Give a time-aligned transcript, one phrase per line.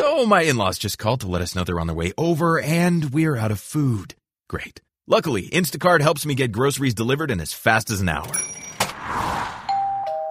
[0.00, 3.10] So my in-laws just called to let us know they're on their way over and
[3.10, 4.14] we're out of food.
[4.48, 4.80] Great.
[5.06, 8.32] Luckily, Instacart helps me get groceries delivered in as fast as an hour.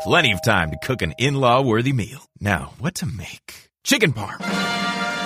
[0.02, 2.26] Plenty of time to cook an in-law worthy meal.
[2.40, 3.70] Now, what to make?
[3.84, 4.40] Chicken parm.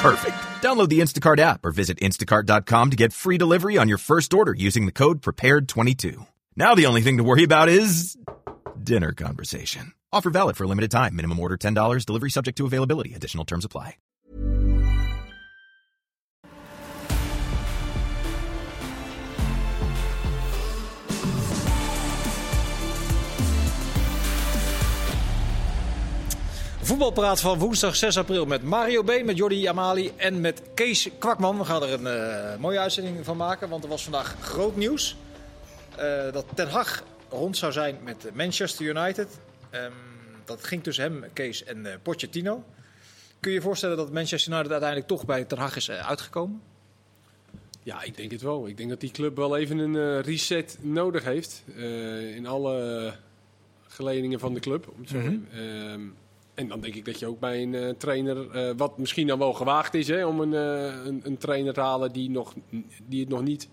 [0.02, 0.36] Perfect.
[0.62, 4.54] Download the Instacart app or visit instacart.com to get free delivery on your first order
[4.54, 6.28] using the code prepared22.
[6.58, 8.18] Now the only thing to worry about is
[8.84, 9.94] dinner conversation.
[10.12, 11.16] Offer valid for a limited time.
[11.16, 12.06] Minimum order $10.
[12.06, 13.14] Delivery subject to availability.
[13.14, 13.96] Additional terms apply.
[26.84, 31.58] Voetbalpraat van woensdag 6 april met Mario B, met Jordi Amali en met Kees Kwakman.
[31.58, 35.16] We gaan er een eh, mooie uitzending van maken, want er was vandaag groot nieuws.
[35.96, 39.40] eh, dat Ten Hag rond zou zijn met Manchester United.
[39.70, 39.92] Ehm,
[40.46, 42.64] dat ging tussen hem, Kees en eh, Pochettino.
[43.40, 46.62] Kun je je voorstellen dat Manchester United uiteindelijk toch bij Ten Hag is uitgekomen?
[47.84, 48.68] Ja, ik denk het wel.
[48.68, 51.64] Ik denk dat die club wel even een reset nodig heeft.
[52.36, 53.14] in alle
[53.88, 54.88] geledingen van de club.
[54.88, 56.16] Om het zo te zeggen.
[56.54, 59.40] En dan denk ik dat je ook bij een eh, trainer, eh, wat misschien dan
[59.40, 62.54] wel gewaagd is, hè, om een, eh, een, een trainer te halen die, nog,
[63.08, 63.70] die het nog niet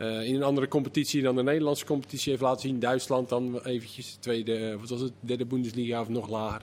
[0.00, 2.78] in een andere competitie dan de Nederlandse competitie heeft laten zien.
[2.78, 6.62] Duitsland dan eventjes, tweede, wat was het, derde Bundesliga of nog lager.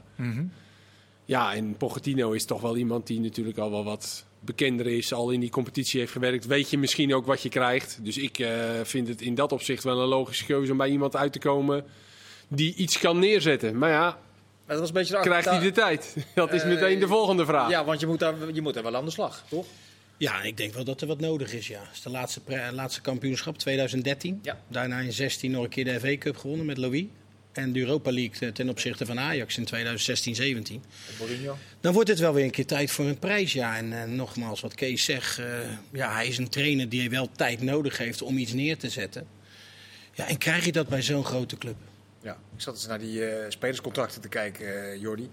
[1.25, 5.29] Ja, en Pochettino is toch wel iemand die natuurlijk al wel wat bekender is, al
[5.29, 6.45] in die competitie heeft gewerkt.
[6.45, 7.99] Weet je misschien ook wat je krijgt.
[8.03, 8.47] Dus ik
[8.83, 11.85] vind het in dat opzicht wel een logische keuze om bij iemand uit te komen
[12.47, 13.77] die iets kan neerzetten.
[13.77, 14.19] Maar ja,
[14.67, 16.15] dat was een beetje de krijgt hij de tijd?
[16.35, 17.69] Dat is Eh, meteen de volgende vraag.
[17.69, 19.65] Ja, want je moet, daar, je moet daar wel aan de slag, toch?
[20.17, 21.67] Ja, ik denk wel dat er wat nodig is.
[21.67, 21.79] Ja.
[21.79, 24.39] Het is de laatste, laatste kampioenschap 2013.
[24.41, 24.59] Ja.
[24.67, 27.05] Daarna in 16 nog een keer de FA Cup gewonnen met Louis.
[27.53, 30.81] En de Europa League eh, ten opzichte van Ajax in 2016-17.
[31.19, 31.57] Mourinho.
[31.81, 33.53] Dan wordt het wel weer een keer tijd voor een prijs.
[33.53, 35.37] Ja, en eh, nogmaals, wat Kees zegt.
[35.39, 35.45] eh,
[35.91, 39.27] ja, hij is een trainer die wel tijd nodig heeft om iets neer te zetten.
[40.13, 41.75] Ja, en krijg je dat bij zo'n grote club?
[42.21, 45.29] Ja, ik zat eens naar die eh, spelerscontracten te kijken, eh, Jordi.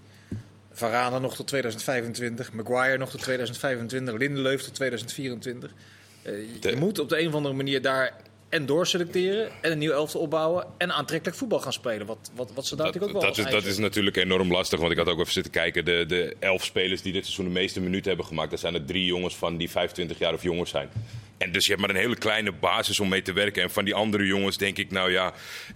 [0.71, 5.71] Varane nog tot 2025, Maguire nog tot 2025, Lindelöf tot 2024.
[6.21, 8.13] Eh, je- je De- moet op de een of andere manier daar
[8.55, 12.07] en doorselecteren en een nieuw elftal opbouwen en aantrekkelijk voetbal gaan spelen.
[12.07, 14.51] Wat, wat, wat ze daar Dat, natuurlijk ook wel dat, is, dat is natuurlijk enorm
[14.51, 15.85] lastig, want ik had ook even zitten kijken.
[15.85, 18.85] De, de elf spelers die dit seizoen de meeste minuten hebben gemaakt, dat zijn er
[18.85, 20.89] drie jongens van die 25 jaar of jonger zijn.
[21.37, 23.63] En dus je hebt maar een hele kleine basis om mee te werken.
[23.63, 25.33] En van die andere jongens denk ik, nou ja,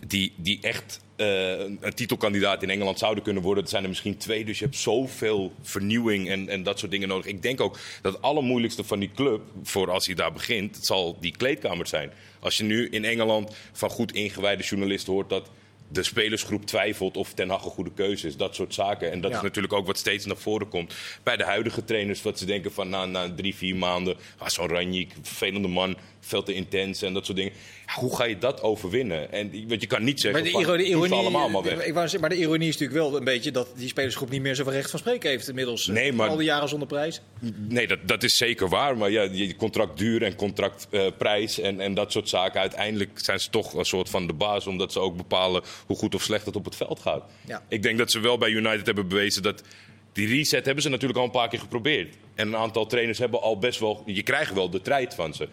[0.08, 4.18] die, die echt eh, een titelkandidaat in Engeland zouden kunnen worden, dat zijn er misschien
[4.18, 4.46] twee.
[4.46, 7.26] Dus je hebt zoveel vernieuwing en, en dat soort dingen nodig.
[7.26, 10.86] Ik denk ook dat het allermoeilijkste van die club, voor als hij daar begint, het
[10.86, 12.12] zal die kleedkamer zijn.
[12.40, 15.50] Als je nu in Engeland van goed ingewijde journalisten hoort dat
[15.92, 18.38] de spelersgroep twijfelt of Ten Hag een goede keuze is.
[18.38, 19.12] Dat soort zaken.
[19.12, 19.38] En dat Ja.
[19.38, 20.94] is natuurlijk ook wat steeds naar voren komt.
[21.24, 24.18] Bij de huidige trainers, wat ze denken van na, na drie, vier maanden...
[24.38, 27.54] Ah, Zo'n Ranjik, vervelende man, veel te intens en dat soort dingen.
[27.88, 29.32] Ja, hoe ga je dat overwinnen?
[29.32, 31.86] En want je kan niet zeggen Maar de, van, ironie, allemaal maar weg.
[31.86, 34.74] ik maar de ironie is natuurlijk wel een beetje dat die spelersgroep niet meer zoveel
[34.74, 35.88] recht van spreken heeft inmiddels.
[35.88, 37.22] eh, Nee, maar- Al die jaren zonder prijs.
[37.56, 38.98] Nee, dat, dat is zeker waar.
[38.98, 42.60] Maar ja, je contract duur en contractprijs en, en dat soort zaken.
[42.60, 44.68] Uiteindelijk zijn ze toch een soort van de baas.
[44.68, 47.24] Omdat ze ook bepalen hoe goed of slecht het op het veld gaat.
[47.46, 47.64] Ja.
[47.68, 49.64] Ik denk dat ze wel bij United hebben bewezen dat...
[50.12, 52.16] Die reset hebben ze natuurlijk al een paar keer geprobeerd.
[52.36, 54.04] En een aantal trainers hebben al best wel...
[54.06, 55.48] Je krijgt wel de strijd van ze.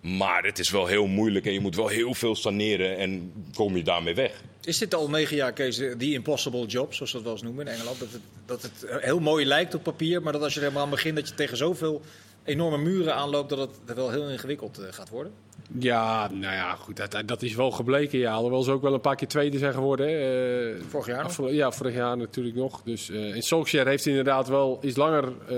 [0.00, 2.96] Maar het is wel heel moeilijk en je moet wel heel veel saneren.
[2.96, 4.42] En kom je daarmee weg.
[4.64, 7.66] Is dit al negen jaar, Kees, die impossible job, zoals ze dat wel eens noemen
[7.66, 7.98] in Engeland?
[7.98, 10.84] Dat het, dat het heel mooi lijkt op papier, maar dat als je er helemaal
[10.84, 12.02] aan begint, dat je tegen zoveel
[12.44, 15.32] enorme muren aanloopt, dat het wel heel ingewikkeld eh, gaat worden?
[15.78, 18.18] Ja, nou ja, goed, dat, dat is wel gebleken.
[18.18, 20.08] Ja, alhoewel ze ook wel een paar keer tweede zijn geworden.
[20.08, 20.70] Hè.
[20.70, 22.80] Eh, Vorig jaar Ja, vorig jaar natuurlijk nog.
[22.84, 25.56] Dus, eh en Solskjaer heeft inderdaad wel iets langer eh,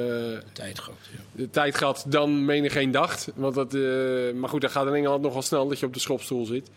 [0.53, 1.09] Tijd groot.
[1.12, 1.19] Ja.
[1.33, 3.28] de tijd gehad dan menigeen dacht.
[3.34, 3.73] Want dat,
[4.34, 6.71] maar goed, dat gaat in Engeland nogal snel dat je op de schopstoel zit.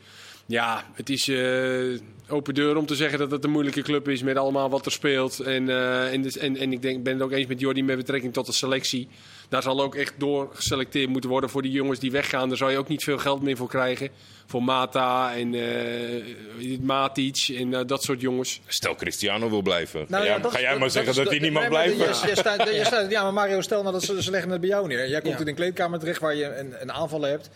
[0.47, 4.23] Ja, het is eh, open deur om te zeggen dat het een moeilijke club is
[4.23, 5.39] met allemaal wat er speelt.
[5.39, 7.97] En, eh, en, dus, en, en ik denk, ben het ook eens met Jordi met
[7.97, 9.07] betrekking tot de selectie.
[9.49, 12.47] Daar zal ook echt door geselecteerd moeten worden voor die jongens die weggaan.
[12.47, 14.09] Daar zou je ook niet veel geld meer voor krijgen.
[14.45, 18.61] Voor Mata en eh Matic en dat soort jongens.
[18.67, 20.05] Stel Cristiano wil blijven.
[20.07, 21.61] Nou ga jij, ja, ga is- jij maar dat zeggen is- dat hij niet mag
[21.61, 21.97] maar blijven?
[21.97, 24.59] je- je staat- je staat- Ja, maar Mario, stel nou dat ze, ze leggen het
[24.61, 25.09] bij jou neer.
[25.09, 25.39] Jij komt Ja.
[25.39, 27.49] in een kleedkamer terecht waar je een, een aanvaller hebt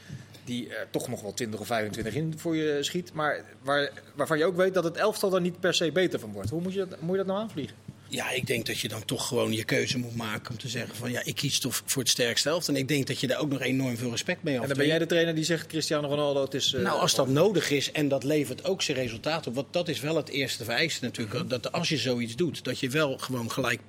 [0.49, 4.37] die er toch nog wel 20 of 25 in voor je schiet, maar waar, waarvan
[4.37, 6.49] je ook weet dat het elftal er niet per se beter van wordt.
[6.49, 7.75] Hoe moet je dat, moet je dat nou aanvliegen?
[8.11, 10.95] Ja, ik denk dat je dan toch gewoon je keuze moet maken om te zeggen
[10.95, 12.67] van ja, ik kies toch voor het sterkste helft.
[12.67, 14.69] En ik denk dat je daar ook nog enorm veel respect mee En hebt.
[14.71, 16.73] dan ben jij de trainer die zegt Cristiano Ronaldo, het is...
[16.73, 19.55] eh, Nou, als dat nodig is en dat levert ook zijn resultaat op.
[19.55, 21.49] Want dat is wel het eerste vereiste natuurlijk.
[21.49, 23.79] Dat als je zoiets doet, dat je wel gewoon gelijk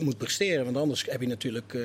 [0.00, 0.64] moet presteren.
[0.64, 1.80] Want anders heb je natuurlijk eh,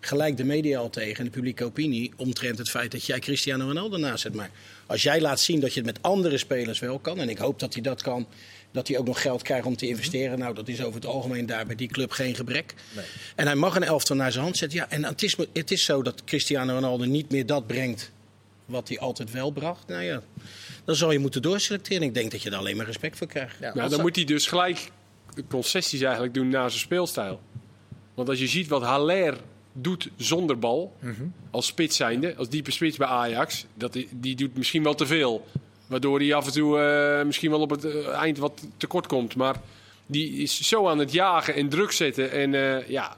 [0.00, 2.12] gelijk de media al tegen en de publieke opinie.
[2.16, 4.34] omtrent het feit dat jij Cristiano Ronaldo naast zet.
[4.34, 4.50] Maar
[4.86, 7.18] als jij laat zien dat je het met andere spelers wel kan.
[7.18, 8.26] en ik hoop dat hij dat kan.
[8.74, 10.38] Dat hij ook nog geld krijgt om te investeren.
[10.38, 12.74] Nou, dat is over het algemeen daar bij die club geen gebrek.
[12.96, 13.04] Nee.
[13.34, 14.78] En hij mag een elftal naar zijn hand zetten.
[14.78, 18.10] Ja, en het is, het is zo dat Cristiano Ronaldo niet meer dat brengt
[18.64, 19.86] wat hij altijd wel bracht.
[19.88, 20.22] Nou ja,
[20.84, 22.02] dan zal je moeten doorselecteren.
[22.02, 23.56] Ik denk dat je daar alleen maar respect voor krijgt.
[23.60, 24.90] Ja, Nou, dan moet hij dus gelijk
[25.48, 27.40] concessies eigenlijk doen naar zijn speelstijl.
[28.14, 29.36] Want als je ziet wat Haller
[29.72, 31.22] doet zonder bal, Mhm.
[31.50, 35.06] als spits zijnde, als diepe spits bij Ajax, dat, die- die doet misschien wel te
[35.06, 35.46] veel.
[35.86, 39.36] Waardoor hij af en toe eh, misschien wel op het eh, eind wat tekort komt.
[39.36, 39.56] Maar
[40.06, 42.30] die is zo aan het jagen en druk zetten.
[42.30, 43.16] En eh, ja,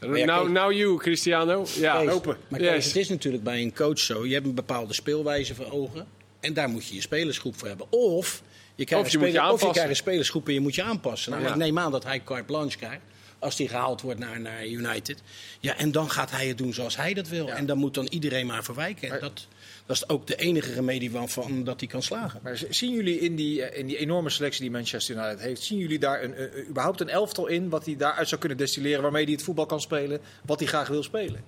[0.00, 1.66] ja, now, now you, Cristiano.
[1.76, 2.36] Ja, Kees, open.
[2.48, 2.86] Maar Kees, Yes.
[2.86, 4.26] het is natuurlijk bij een coach zo.
[4.26, 6.06] Je hebt een bepaalde speelwijze voor ogen.
[6.40, 7.86] En daar moet je je spelersgroep voor hebben.
[7.92, 8.42] Of
[8.74, 10.60] je krijgt, Of je een, moet je speler- of je krijgt een spelersgroep en je
[10.60, 11.30] moet je aanpassen.
[11.32, 11.48] Nou, Ja.
[11.50, 13.00] Ik neem aan dat hij carte blanche krijgt.
[13.38, 15.22] Als hij gehaald wordt naar, naar United.
[15.60, 17.46] Ja, en dan gaat hij het doen zoals hij dat wil.
[17.46, 17.54] Ja.
[17.54, 19.08] En dan moet dan iedereen maar verwijken.
[19.08, 19.46] Maar- dat,
[19.86, 22.40] dat is ook de enige remedie van, van dat hij kan slagen.
[22.42, 25.78] Maar zien jullie in die, eh, in die enorme selectie die Manchester United heeft, zien
[25.78, 26.34] jullie daar een-
[26.68, 29.80] überhaupt een elftal in wat hij daaruit zou kunnen destilleren, waarmee hij het voetbal kan
[29.80, 31.44] spelen, wat hij graag wil spelen?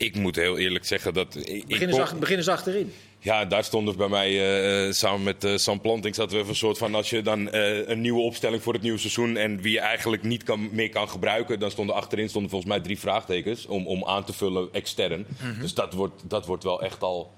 [0.00, 1.36] Ik moet heel eerlijk zeggen dat...
[1.36, 2.92] Ik, ik Begin eens, kom- ach- begin eens achterin.
[3.18, 6.48] Ja, daar stonden bij mij eh, eh, samen met eh, Sam Planting zaten we even
[6.50, 9.72] een soort van als je dan een nieuwe opstelling voor het nieuwe seizoen en wie
[9.72, 13.66] je eigenlijk niet kan, meer kan gebruiken, dan stonden achterin stonden volgens mij drie vraagtekens
[13.66, 15.26] om, om aan te vullen extern.
[15.60, 17.32] Dus dat wordt, dat wordt wel echt al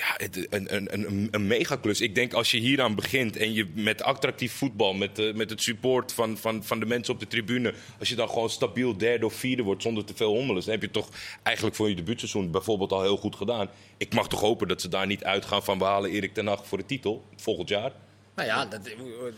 [0.00, 2.00] ja, het- een, een, een, een megaklus.
[2.00, 5.62] Ik denk als je hieraan begint en je met attractief voetbal, met, eh, met het
[5.62, 9.26] support van, van, van de mensen op de tribune, als je dan gewoon stabiel derde
[9.26, 11.08] of vierde wordt zonder te veel hommeles, dan heb je toch
[11.42, 13.68] eigenlijk voor je debuutseizoen bijvoorbeeld al heel goed gedaan.
[13.96, 16.66] Ik mag toch hopen dat ze daar niet uitgaan van we halen Erik ten Hag
[16.66, 17.92] voor de titel volgend jaar.
[18.34, 18.80] Nou ja, dat,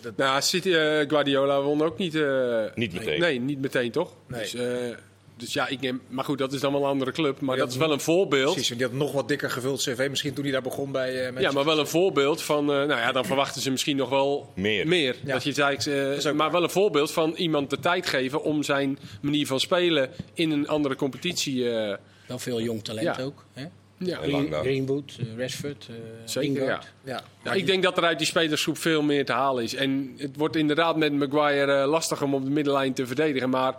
[0.03, 2.15] dat, Nou, City, eh, Guardiola won ook niet.
[2.15, 3.21] eh, Niet meteen.
[3.21, 4.15] Nee, niet meteen toch?
[4.29, 4.41] Nee.
[4.41, 4.97] Dus, eh,
[5.45, 6.01] dus ja, ik neem.
[6.09, 7.41] Maar goed, dat is dan wel een andere club.
[7.41, 8.53] Maar dat is wel een voorbeeld.
[8.55, 11.41] precies, die had nog wat dikker gevuld cv, misschien toen hij daar begon bij eh.
[11.41, 12.61] Ja, maar wel een voorbeeld van.
[12.61, 15.17] eh, nou ja, dan verwachten ze misschien nog wel Meer.
[15.25, 15.33] Ja.
[15.33, 16.51] Dat je eh, is ook maar waar.
[16.53, 20.69] wel een voorbeeld van iemand de tijd geven om zijn manier van spelen in een
[20.69, 21.71] andere competitie.
[21.71, 21.97] eh,
[22.27, 23.23] Wel veel jong talent Ja.
[23.23, 23.45] ook.
[23.53, 23.65] Hè?
[23.99, 24.19] ja.
[24.63, 25.95] Greenwood, Rashford, eh
[26.25, 26.81] Zeker, ja.
[27.05, 29.75] Ja, Ja, ik denk dat er uit die spelersgroep veel meer te halen is.
[29.75, 33.51] En het wordt inderdaad met Maguire eh, lastig om op de middenlijn te verdedigen.
[33.51, 33.75] Maar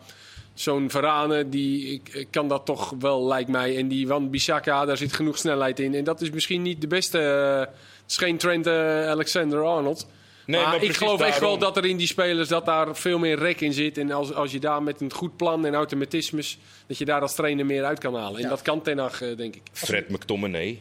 [0.53, 3.77] zo'n Varane, die kan dat toch wel, lijkt mij.
[3.77, 5.95] En die van Bissaka, daar zit genoeg snelheid in.
[5.95, 7.19] En dat is misschien niet de beste.
[7.19, 7.59] eh,
[8.01, 8.73] het is geen Trent eh,
[9.09, 10.07] Alexander-Arnold.
[10.45, 13.17] Nee, maar, maar ik geloof echt wel dat er in die spelers dat daar veel
[13.19, 13.97] meer rek in zit.
[13.97, 16.57] En als, als je daar met een goed plan en automatismes,
[16.87, 18.35] dat je daar als trainer meer uit kan halen.
[18.35, 18.49] En Ja.
[18.49, 19.61] dat kan Ten Hag, eh, denk ik.
[19.71, 20.79] Fred McTominay,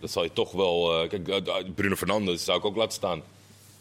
[0.00, 1.02] dat zal je toch wel...
[1.02, 3.22] eh, kijk, eh, eh, Bruno Fernandes zou ik ook laten staan.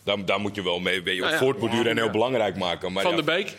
[0.04, 1.40] Daar, daar moet je wel mee weet je, Nou ja.
[1.40, 2.12] voortborduren en heel Ja.
[2.12, 2.92] belangrijk maken.
[2.92, 3.56] Maar Van ja, de Beek,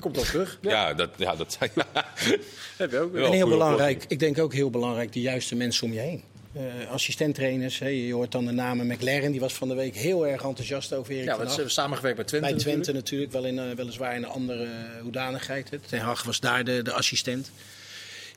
[0.00, 0.58] die komt al terug.
[0.62, 1.70] Ja, dat, ja, dat zijn...
[2.76, 3.14] heb je ook.
[3.14, 4.10] En heel belangrijk, oplossing.
[4.10, 6.22] ik denk ook heel belangrijk, de juiste mensen om je heen.
[6.52, 10.26] Eh assistenttrainers, hè, je hoort dan de namen McLaren, die was van de week heel
[10.26, 12.48] erg enthousiast over Erik Ja, want ze hebben samengewerkt bij Twente.
[12.48, 13.32] Bij Twente natuurlijk.
[13.32, 15.70] natuurlijk, wel in, eh, weliswaar in een andere eh, hoedanigheid.
[15.70, 15.78] hè.
[15.78, 17.50] Ten Hag was daar de, de assistent.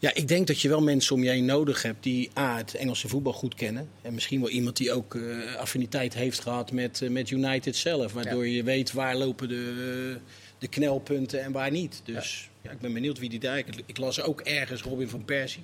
[0.01, 2.75] Ja, ik denk dat je wel mensen om je heen nodig hebt die A, het
[2.75, 3.89] Engelse voetbal goed kennen.
[4.01, 8.13] En misschien wel iemand die ook eh, affiniteit heeft gehad met, eh, met United zelf.
[8.13, 10.17] Waardoor je weet waar lopen de,
[10.57, 12.01] de knelpunten en waar niet.
[12.03, 12.71] Dus ja.
[12.71, 13.57] ik ben benieuwd wie die daar...
[13.57, 15.63] Ik, ik las ook ergens Robin van Persie,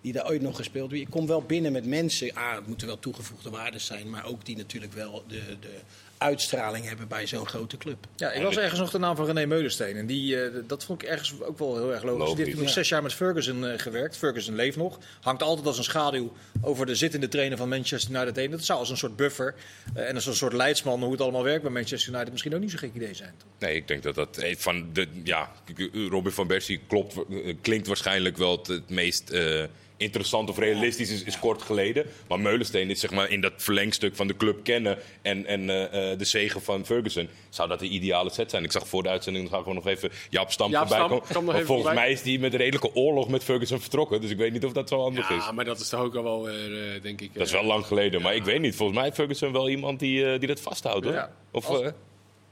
[0.00, 1.02] die daar ooit nog gespeeld heeft.
[1.02, 2.36] Je komt wel binnen met mensen.
[2.36, 4.10] A, het moeten wel toegevoegde waarden zijn.
[4.10, 5.78] Maar ook die natuurlijk wel de, de
[6.20, 8.06] uitstraling hebben bij zo'n grote club.
[8.16, 9.96] Ja, ik las ergens nog de naam van René Meulensteen.
[9.96, 12.18] En die, eh, dat vond ik ergens ook wel heel erg logisch.
[12.18, 12.36] Logisch.
[12.36, 14.16] Die heeft nog zes jaar met Ferguson eh, gewerkt.
[14.16, 14.98] Ferguson leeft nog.
[15.20, 18.50] Hangt altijd als een schaduw over de zittende trainer van Manchester United heen.
[18.50, 19.54] Dat zou als een soort buffer
[19.94, 22.60] eh, en als een soort leidsman hoe het allemaal werkt bij Manchester United misschien ook
[22.60, 23.34] niet zo'n gek idee zijn.
[23.36, 23.48] toch?
[23.58, 25.06] Nee, ik denk dat dat een van de.
[25.24, 25.50] Ja,
[25.92, 27.14] Robin van Persie klopt,
[27.60, 29.64] klinkt waarschijnlijk wel het, het meest eh,
[30.00, 32.06] interessant of realistisch, is, is kort geleden.
[32.28, 36.12] Maar Meulensteen is zeg maar in dat verlengstuk van de club kennen en, en eh,
[36.12, 37.28] eh, de zegen van Ferguson.
[37.48, 38.64] Zou dat de ideale set zijn?
[38.64, 41.26] Ik zag voor de uitzending dan we nog even Jaap Stam Jaap voorbij komen.
[41.26, 41.94] volgens voorbij.
[41.94, 44.20] mij is die met een redelijke oorlog met Ferguson vertrokken.
[44.20, 45.44] Dus ik weet niet of dat zo handig is.
[45.44, 46.54] Ja, maar dat is toch ook al wel eh,
[47.02, 47.34] denk ik.
[47.34, 48.76] Dat is wel lang geleden, maar ik weet niet.
[48.76, 51.14] Volgens mij is Ferguson wel iemand die, die dat vasthoudt hoor.
[51.14, 51.30] Ja.
[51.52, 51.92] Of, Als-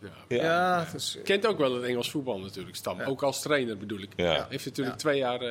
[0.01, 0.37] Ja.
[0.37, 2.99] Ja, dat is- Kent ook wel het Engels voetbal natuurlijk, Stam.
[2.99, 3.05] Ja.
[3.05, 4.09] Ook als trainer bedoel ik.
[4.17, 4.47] Ja.
[4.51, 5.03] Heeft natuurlijk Ja.
[5.03, 5.49] twee jaar eh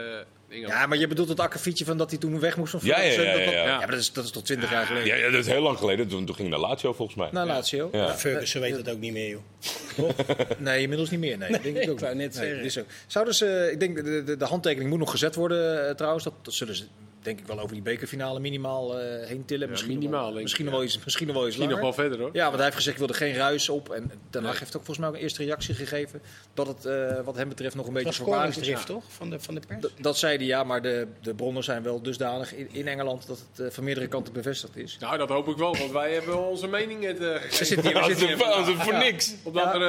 [0.50, 0.72] Engels.
[0.72, 2.74] ja, maar je bedoelt het akkefietje van dat hij toen weg moest?
[2.74, 3.78] Of Ja, ja, ja, ja, ja.
[3.78, 5.08] maar dat is, dat is tot twintig jaar geleden.
[5.08, 6.08] Ja, ja, dat is heel lang geleden.
[6.08, 7.30] Toen, toen ging hij naar Lazio volgens mij.
[7.32, 7.90] Na Lazio.
[7.92, 8.14] Ja.
[8.14, 10.10] Ferguson weet het ook niet meer, joh.
[10.58, 11.38] Nee, inmiddels niet meer.
[11.38, 11.96] Nee, dat denk ik ook.
[11.96, 12.42] ik wou net niet.
[12.42, 12.94] Nee, zeggen.
[13.08, 16.24] Zouden ze, ik denk, de, de, de handtekening moet nog gezet worden eh, trouwens.
[16.24, 16.84] Dat, dat zullen ze
[17.22, 19.70] denk ik wel over die bekerfinale minimaal eh, heen tillen.
[19.70, 21.76] misschien nog minimaal, wel- denk misschien ik, nog wel iets, misschien nog wel iets Misschien
[21.82, 22.30] nog wel verder hoor.
[22.34, 23.90] Ja, want hij heeft gezegd, ik wil er geen ruis op.
[23.90, 26.22] En Den Haag heeft ook volgens mij ook een eerste reactie gegeven.
[26.54, 26.84] Dat het
[27.16, 28.84] wat wat hem betreft nog een Het beetje voorbarig is.
[28.86, 29.04] toch?
[29.08, 29.80] Van de, van de pers?
[29.82, 33.28] D- Dat zei hij ja, maar de, de bronnen zijn wel dusdanig in, in Engeland
[33.28, 34.98] dat het eh, van meerdere kanten bevestigd is.
[35.00, 37.58] Nou, dat hoop ik wel, want wij hebben onze mening het, eh, gegeven.
[37.60, 39.34] We zitten hier, we Als zitten het, hier voor niks.
[39.44, 39.82] Omdat er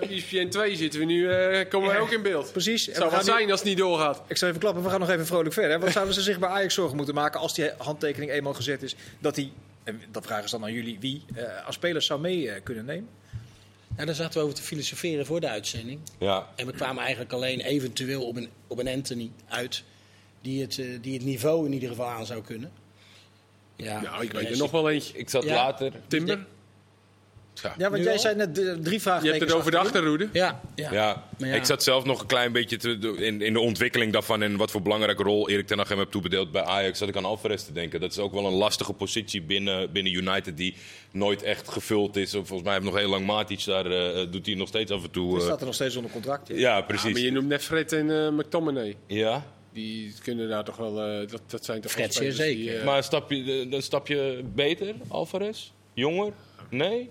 [0.00, 2.52] uh, ESPN 2 zitten we nu, eh, komen wij ook in beeld.
[2.52, 2.86] Precies.
[2.86, 4.22] Het zou nu- zijn als het niet doorgaat.
[4.26, 5.80] Ik zal even klappen, we gaan nog even vrolijk verder.
[5.80, 8.94] Wat zouden ze zich bij Ajax zorgen moeten maken als die handtekening eenmaal gezet is?
[9.18, 9.52] Dat hij,
[9.84, 12.84] en dat vragen ze dan aan jullie, wie eh, als spelers zou mee eh, kunnen
[12.84, 13.08] nemen?
[13.94, 16.00] Nou, daar zaten we over te filosoferen voor de uitzending.
[16.18, 16.48] Ja.
[16.56, 19.82] En we kwamen eigenlijk alleen eventueel op een, op een Anthony uit.
[20.40, 22.72] Die het, eh, die het niveau in ieder geval aan zou kunnen.
[23.76, 25.18] Ja, Nou, ik weet er nog wel eentje.
[25.18, 25.54] Ik zat Ja.
[25.54, 25.92] later.
[26.06, 26.46] Timber.
[27.78, 28.18] Ja, want jij al?
[28.18, 29.24] zei net de, drie vragen.
[29.24, 30.28] Je hebt het over de achterroede.
[30.32, 30.92] Ja, ja.
[30.92, 31.24] Ja.
[31.38, 31.54] Ja.
[31.54, 34.70] ik zat zelf nog een klein beetje te, in, in de ontwikkeling daarvan en wat
[34.70, 36.98] voor belangrijke rol Erik ten Hag hem heeft toebedeeld bij Ajax.
[36.98, 38.00] Zat ik aan Alvarez te denken.
[38.00, 40.74] Dat is ook wel een lastige positie binnen, binnen United die
[41.12, 42.30] nooit echt gevuld is.
[42.30, 45.10] Volgens mij heeft nog heel lang Matic daar, eh, doet hij nog steeds af en
[45.10, 45.28] toe.
[45.28, 46.48] Die eh, staat er nog steeds onder contract.
[46.48, 46.54] ja.
[46.54, 47.12] ja, Ja, precies.
[47.12, 48.96] maar je noemt net Fred en eh, McTominay.
[49.06, 51.00] Ja, Die kunnen daar toch wel...
[51.02, 52.78] eh, dat, dat zijn toch Fred die, zeker.
[52.78, 55.70] eh, maar een stapje, een stapje beter, Alvarez?
[55.94, 56.32] Jonger?
[56.70, 57.08] Nee?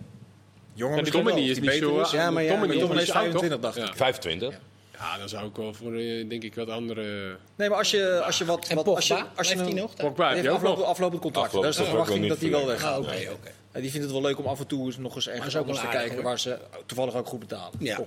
[0.73, 2.01] Jongen, Ja, misschien Tommy wel, is niet beter zo...
[2.01, 2.11] is.
[2.11, 3.41] Ja, maar ja, Tommy is oud, toch?
[3.41, 3.85] 25, dacht ik.
[3.87, 3.93] Ja.
[3.95, 4.59] 25?
[4.97, 7.37] Ja, dan zou ik wel voor, eh, denk ik, wat andere...
[7.55, 8.67] Nee, maar als je, als je wat...
[8.67, 9.95] En wat Pogba, als je, als je een- nog?
[9.95, 10.47] Pogba heeft
[10.83, 11.51] aflopend, contract.
[11.53, 12.93] Daar is de verwachting dat hij wel weggaat.
[12.93, 13.51] Ah, oké, oké.
[13.71, 15.65] En die vindt het wel leuk om af en toe eens nog eens ergens ook
[15.65, 17.71] wel te kijken waar ze toevallig ook goed betalen.
[17.79, 17.99] Ja.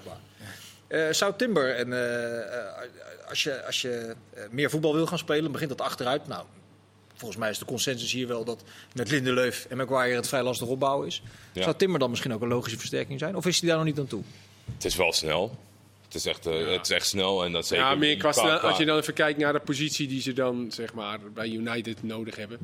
[0.89, 2.65] Eh, zou Timber, en, eh, eh,
[3.29, 6.27] als je, als je eh, meer voetbal wil gaan spelen, begint dat achteruit.
[6.29, 6.45] Nou,
[7.17, 8.63] volgens mij is de consensus hier wel dat
[8.95, 11.23] met Lindelöf en Maguire het vrij lastig opbouwen is.
[11.53, 11.63] Ja.
[11.63, 13.37] Zou Timber dan misschien ook een logische versterking zijn?
[13.37, 14.23] Of is hij daar nog niet aan toe?
[14.75, 15.57] Het is wel snel.
[16.05, 17.85] Het is echt, eh, het is echt snel en dat zeker.
[17.85, 20.93] Ja, meer qua, als je dan even kijkt naar de positie die ze dan zeg
[20.95, 22.59] maar, bij United nodig hebben.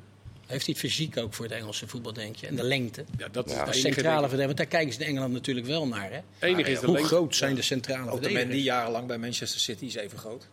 [0.47, 2.47] Heeft hij het fysiek ook voor het Engelse voetbal, denk je?
[2.47, 3.05] En de lengte?
[3.19, 3.73] Ja, dat is Ja.
[3.73, 6.11] centrale verdediger, want daar kijken ze in Engeland natuurlijk wel naar.
[6.11, 6.17] Hè?
[6.17, 6.23] ik.
[6.41, 7.15] enige is de Hoe lengte.
[7.15, 8.55] groot zijn de centrale Ook de man verdedigers?
[8.55, 10.49] die jarenlang bij Manchester City is even groot.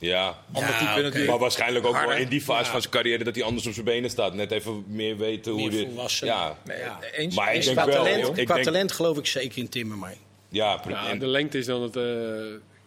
[0.00, 1.00] Ja, Ander Ja, type oké.
[1.02, 1.30] natuurlijk.
[1.30, 2.18] maar waarschijnlijk ook wel Harder.
[2.20, 2.70] in die fase Ja.
[2.70, 4.34] van zijn carrière dat hij anders op zijn benen staat.
[4.34, 5.86] Net even meer weten hoe Meer die.
[5.86, 6.26] volwassen.
[6.26, 6.98] Ja, Nee, Ja.
[7.12, 8.38] eens, Maar ik eens denk Qua, wel, talent.
[8.38, 10.14] ik qua denk- talent geloof ik zeker in Timmer, maar
[10.48, 12.02] ja, Ja, en- de lengte is dan het, eh,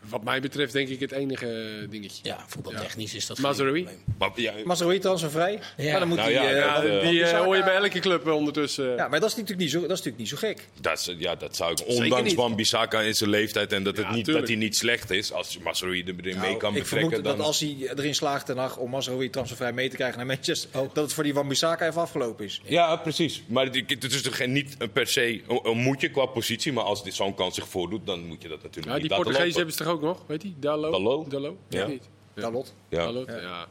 [0.10, 2.19] wat mij betreft denk ik het enige dingetje.
[2.24, 3.86] ja, voetbaltechnisch is dat Mazraoui?
[3.86, 4.43] geen probleem.
[4.45, 5.60] maar, ja, Mazraoui transfervrij.
[5.77, 5.91] Ja.
[5.91, 8.27] Maar dan moet Nou ja, eh, eh, Die eh, Bissaka- hoor je bij elke club
[8.27, 8.95] eh, ondertussen.
[8.95, 10.67] Ja, maar dat is natuurlijk niet zo, dat is natuurlijk niet zo gek.
[10.81, 11.88] dat, is- ja, dat zou ik.
[11.88, 12.33] Ondanks.
[12.33, 14.45] Wan Bissaka in zijn leeftijd en dat, het Ja, niet, tuurlijk.
[14.48, 15.31] dat hij niet slecht is.
[15.31, 16.88] Als Masrui erin mee Nou, kan ik betrekken.
[16.88, 20.25] vermoed Dan, dat als hij erin slaagt ten om Mazraoui transfervrij mee te krijgen naar
[20.27, 22.62] Manchester, dat het voor die Wan-Bissaka even afgelopen is.
[22.65, 23.43] Ja, precies.
[23.48, 26.74] Maar het het is toch geen- niet een per se een, moetje qua positie.
[26.74, 29.10] Maar als dit zo'n kans zich voordoet, dan moet je dat natuurlijk Ja, niet die
[29.10, 29.55] laten Portugezen lopen.
[29.57, 30.23] hebben ze ook nog?
[30.25, 30.53] Weet je?
[30.59, 30.91] Dallo?
[30.91, 31.31] Dalot?
[31.31, 31.57] Dallo?
[31.69, 31.85] Ja.
[31.88, 32.03] Niet?
[32.35, 33.03] Dalot, Ja.
[33.05, 33.65] Dalot, ja.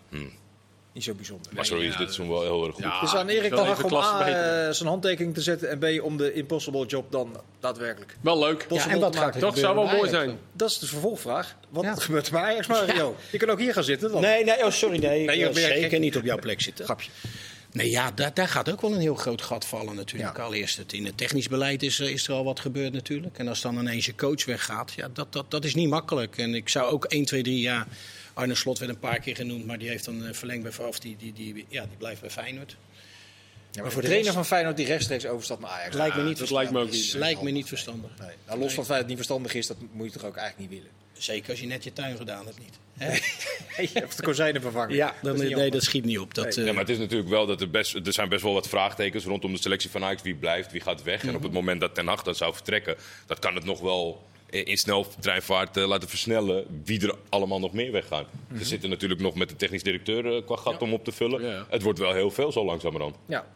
[0.92, 1.52] niet zo bijzonder.
[1.54, 2.84] Masrui is Ja, dit zo'n wel heel erg goed.
[2.84, 3.00] Ja.
[3.00, 4.26] Dus aan is Erik even om klasse A,
[4.66, 8.16] eh, zijn handtekening te zetten en B om de impossible job dan daadwerkelijk.
[8.20, 8.66] Wel leuk.
[8.68, 10.38] Possible Ja, en wat te gaat Toch zou wel mooi zijn.
[10.52, 11.56] Dat is de vervolgvraag.
[11.68, 11.94] Wat Ja.
[11.94, 13.16] gebeurt er bij Ajax, Mario?
[13.32, 14.10] Je kan ook hier gaan zitten.
[14.12, 14.20] Dan.
[14.20, 15.20] Nee, nee, oh, sorry, nee.
[15.20, 16.84] Ik Nee, wil je bent zeker niet op jouw plek zitten.
[16.84, 17.10] Grapje.
[17.72, 20.36] Nee, ja, daar, daar gaat ook wel een heel groot gat vallen natuurlijk.
[20.36, 20.42] Ja.
[20.42, 23.38] Allereerst het, in het technisch beleid is, er- is er al wat gebeurd natuurlijk.
[23.38, 26.38] En als dan ineens je coach weggaat, ja, dat, dat, dat is niet makkelijk.
[26.38, 27.86] En ik zou ook 1, 2, 3 jaar...
[28.34, 30.86] Arne Slot werd een paar keer genoemd, maar die heeft dan eh, verlengd bij...
[30.86, 32.76] Of die, die, die, ja, die blijft bij Feyenoord.
[33.72, 35.96] Ja, maar voor de de trainer rest- van Feyenoord die rechtstreeks overstapt naar Ajax.
[35.96, 36.72] lijkt me niet dat verstandig.
[36.72, 37.14] lijkt me ook niet.
[37.14, 38.10] Lijkt me niet verstandig.
[38.20, 38.28] Nee.
[38.46, 40.36] Nou, los van het feit dat het niet verstandig is, dat moet je toch ook
[40.36, 40.94] eigenlijk niet willen.
[41.12, 42.78] Zeker als je net je tuin gedaan hebt niet.
[43.92, 44.94] je hebt de kozijnen vervangen.
[44.96, 46.34] Ja, Dat dan, niet nee, dat schiet niet op.
[46.34, 46.54] Dat, Nee.
[46.54, 48.68] eh, Ja, maar het is natuurlijk wel dat er best, er zijn best wel wat
[48.68, 50.22] vraagtekens rondom de selectie van Ajax.
[50.22, 51.24] Wie blijft, wie gaat weg.
[51.24, 54.22] En op het moment dat Ten Hag dan zou vertrekken, dat kan het nog wel
[54.50, 56.82] in in sneltreinvaart eh, laten versnellen.
[56.84, 58.24] Wie er allemaal nog meer weggaan.
[58.58, 61.42] Er zitten natuurlijk nog met de technisch directeur eh, qua gat om op te vullen.
[61.42, 61.66] Ja.
[61.70, 63.16] Het wordt wel heel veel zo langzamerhand.
[63.26, 63.46] Ja,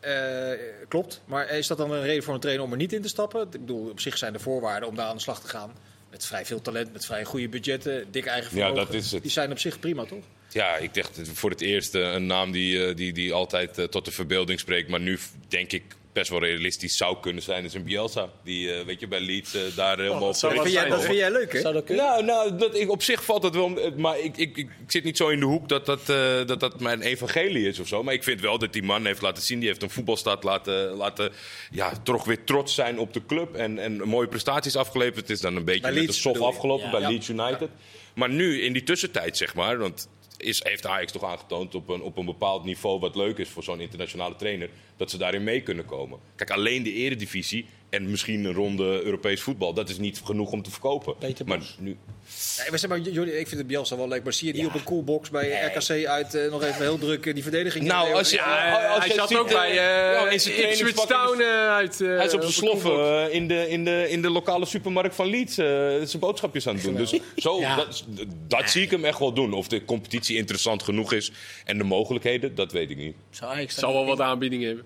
[0.00, 0.50] Eh,
[0.88, 1.20] klopt.
[1.24, 3.42] Maar is dat dan een reden voor een trainer om er niet in te stappen?
[3.42, 5.72] Ik bedoel, op zich zijn de voorwaarden om daar aan de slag te gaan.
[6.10, 8.86] Met vrij veel talent, met vrij goede budgetten, dik eigen Ja, vermogen.
[8.86, 9.22] dat is het.
[9.22, 10.24] Die zijn op zich prima, toch?
[10.48, 14.04] Ja, ik dacht voor het eerst eh, een naam die, eh, die, die altijd tot
[14.04, 14.88] de verbeelding spreekt.
[14.88, 15.82] Maar nu denk ik
[16.20, 18.28] best wel realistisch zou kunnen zijn, is een Bielsa.
[18.44, 20.20] Die, eh, weet je, bij Leeds eh, daar helemaal...
[20.20, 21.60] dat zou op- wel Vind jij, zijn, dat vind jij leuk, hè?
[21.60, 22.04] Zou dat kunnen?
[22.04, 23.68] nou, nou dat, ik, op zich valt dat wel.
[23.96, 26.60] Maar ik, ik, ik, ik zit niet zo in de hoek dat dat, eh, dat
[26.60, 28.02] dat mijn evangelie is of zo.
[28.02, 29.58] Maar ik vind wel dat die man heeft laten zien.
[29.58, 31.32] Die heeft een voetbalstad laten, laten
[31.70, 33.54] ja, toch weer trots zijn op de club.
[33.54, 35.16] En, en mooie prestaties afgeleverd.
[35.16, 36.54] Het is dan een beetje Bij met de Leeds soft bedoel je?
[36.54, 36.90] afgelopen Ja.
[36.90, 37.08] bij Ja.
[37.08, 37.68] Leeds United.
[38.14, 39.78] Maar nu, in die tussentijd, zeg maar.
[39.78, 43.48] Want is, heeft Ajax toch aangetoond op een, op een bepaald niveau wat leuk is
[43.48, 44.68] voor zo'n internationale trainer.
[45.00, 46.18] Dat ze daarin mee kunnen komen.
[46.36, 49.74] Kijk, alleen de eredivisie en misschien een ronde Europees voetbal.
[49.74, 51.16] Dat is niet genoeg om te verkopen.
[51.18, 51.96] Peter maar nu,
[52.58, 54.24] Nee, maar zeg maar, Jordi, ik vind de Bielsa wel leuk.
[54.24, 57.26] Maar zie je die op een coolbox bij RKC uit eh, nog even heel druk
[57.26, 57.84] eh, die verdediging?
[57.84, 60.94] Nou, als je, Ja, als hij je zat ziet, ook eh, bij eh in Ipswich
[60.94, 62.00] Town uit.
[62.00, 65.14] eh, Hij is op zijn sloffen eh, in, de, in, de, in de lokale supermarkt
[65.14, 65.66] van Leeds eh,
[66.04, 66.94] zijn boodschapjes aan het doen.
[66.94, 67.76] Dus zo, Ja.
[67.76, 68.04] dat,
[68.48, 69.52] dat zie ik hem echt wel doen.
[69.52, 71.32] Of de competitie interessant genoeg is
[71.64, 73.14] en de mogelijkheden, dat weet ik niet.
[73.30, 74.84] Zou Zal wel wat aanbiedingen hebben.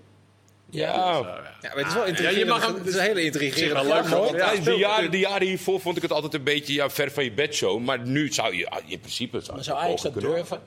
[0.69, 1.21] Ja, Ja,
[1.61, 2.37] maar het is wel intrigerend.
[2.39, 4.35] je mag hem- het is een hele intrigerende wel leuk, hoor.
[4.37, 7.31] Ja, de, jaren, jaren hiervoor vond ik het altijd een beetje ja, ver van je
[7.31, 7.79] bedshow.
[7.83, 9.39] Maar nu zou je, ah, in principe...
[9.39, 10.31] Zou, Maar je zou Ajax dat kunnen.
[10.31, 10.61] durven?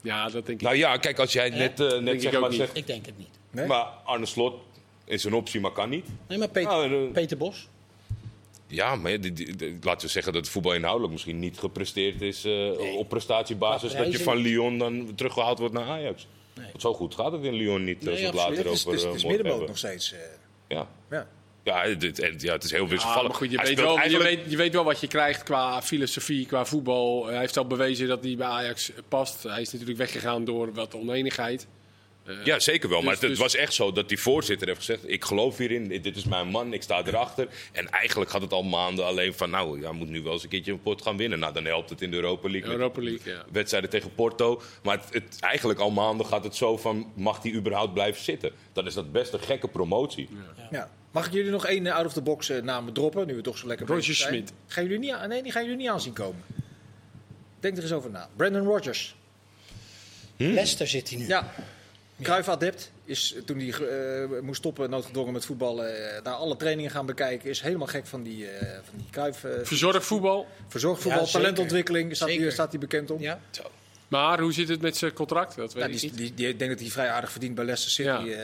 [0.00, 0.60] Ja, dat denk ik.
[0.60, 2.58] Nou ja, kijk, als jij net, eh, net ik zeg maar niet.
[2.58, 2.76] zegt...
[2.76, 3.28] Ik denk het niet.
[3.50, 3.66] Nee?
[3.66, 4.54] Maar Arne Slot
[5.04, 6.06] is een optie, maar kan niet.
[6.28, 7.68] Nee, maar Peter, Nou, eh, Peter Bos?
[8.66, 11.58] Ja, maar ja, die- die- die- laten we zeggen dat het voetbal inhoudelijk misschien niet
[11.58, 13.92] gepresteerd is eh, op prestatiebasis.
[13.94, 16.26] Dat je van Lyon dan teruggehaald wordt naar Ajax.
[16.58, 16.66] Nee.
[16.66, 18.86] Want zo goed gaat het in Lyon niet, Nee, als we het later Het is,
[18.86, 19.68] over het is, eh, het is middenmoot hebben.
[19.68, 20.12] nog steeds.
[20.12, 20.18] eh,
[20.68, 21.28] Ja, ja.
[21.62, 23.28] ja, het, en, ja, het is heel wisselvallig.
[23.28, 26.46] maar goed, je weet, wel, je, weet, je weet wel wat je krijgt qua filosofie,
[26.46, 27.26] qua voetbal.
[27.26, 29.42] Hij heeft al bewezen dat hij bij Ajax past.
[29.42, 31.66] Hij is natuurlijk weggegaan door wat oneenigheid.
[32.44, 33.02] Ja, zeker wel.
[33.02, 35.10] Maar Dus- het, dus- was echt zo dat die voorzitter heeft gezegd...
[35.10, 37.48] ik geloof hierin, dit is mijn man, ik sta erachter.
[37.72, 39.50] En eigenlijk gaat het al maanden alleen van...
[39.50, 41.38] nou, ja, moet nu wel eens een keertje een pot gaan winnen.
[41.38, 42.70] Nou, dan helpt het in de Europa League.
[42.70, 43.44] Europa League, ja.
[43.52, 44.62] wedstrijden tegen Porto.
[44.82, 47.12] Maar het, het, eigenlijk al maanden gaat het zo van...
[47.14, 48.52] mag die überhaupt blijven zitten?
[48.72, 50.28] Dan is dat best een gekke promotie.
[50.70, 50.90] Ja.
[51.10, 53.26] Mag ik jullie nog één eh, out-of-the-box eh, naam droppen?
[53.26, 54.34] Nu we toch zo lekker Roger bezig zijn.
[54.34, 54.52] Schmidt.
[54.66, 56.42] Gaan jullie niet aan, nee, die gaan jullie niet aanzien komen.
[57.60, 58.28] Denk er eens over na.
[58.36, 59.16] Brandon Rogers.
[60.36, 61.26] Leicester zit hij nu.
[61.26, 61.54] Ja.
[62.22, 66.90] Cruijff adept is toen hij eh, moest stoppen, noodgedwongen met voetballen, eh, daar alle trainingen
[66.90, 67.50] gaan bekijken.
[67.50, 70.46] Is helemaal gek van die, eh van die eh, Verzorgd voetbal.
[70.68, 71.40] verzorgvoetbal, Ja, zeker.
[71.40, 72.52] talentontwikkeling staat hij, Zeker.
[72.52, 73.20] staat hij bekend om.
[73.20, 73.40] Ja.
[73.50, 73.62] Zo.
[74.08, 75.56] Maar hoe zit het met zijn contract?
[75.56, 76.18] Dat weet Ja, ik die, niet.
[76.18, 78.28] die, die, ik denk dat hij vrij aardig verdient bij Leicester City.
[78.28, 78.36] Ja.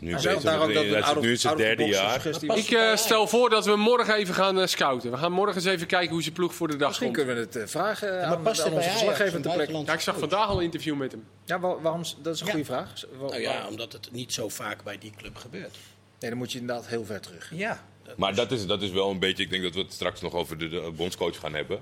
[0.00, 2.26] Nu ook met- dat nu derde jaar.
[2.56, 5.10] Ik eh, stel voor dat we morgen even gaan eh, scouten.
[5.10, 7.18] We gaan morgen eens even kijken hoe zijn ploeg voor de dag Misschien komt.
[7.26, 9.56] kunnen we het eh, vragen Maar aan, past aan het onze verslaggever een ter plekke.
[9.56, 11.24] buitenlandse Ja, ik zag vandaag al een interview met hem.
[11.44, 12.52] Ja, wa- waarom, dat is een Ja.
[12.52, 12.92] goede vraag.
[13.20, 13.70] Nou ja, waarom?
[13.70, 15.76] omdat het niet zo vaak bij die club gebeurt.
[16.20, 17.50] Nee, dan moet je inderdaad heel ver terug.
[17.54, 17.82] Ja.
[18.04, 19.42] dat Maar is- dat is, dat is wel een beetje...
[19.42, 21.80] Ik denk dat we het straks nog over de, de bondscoach gaan hebben.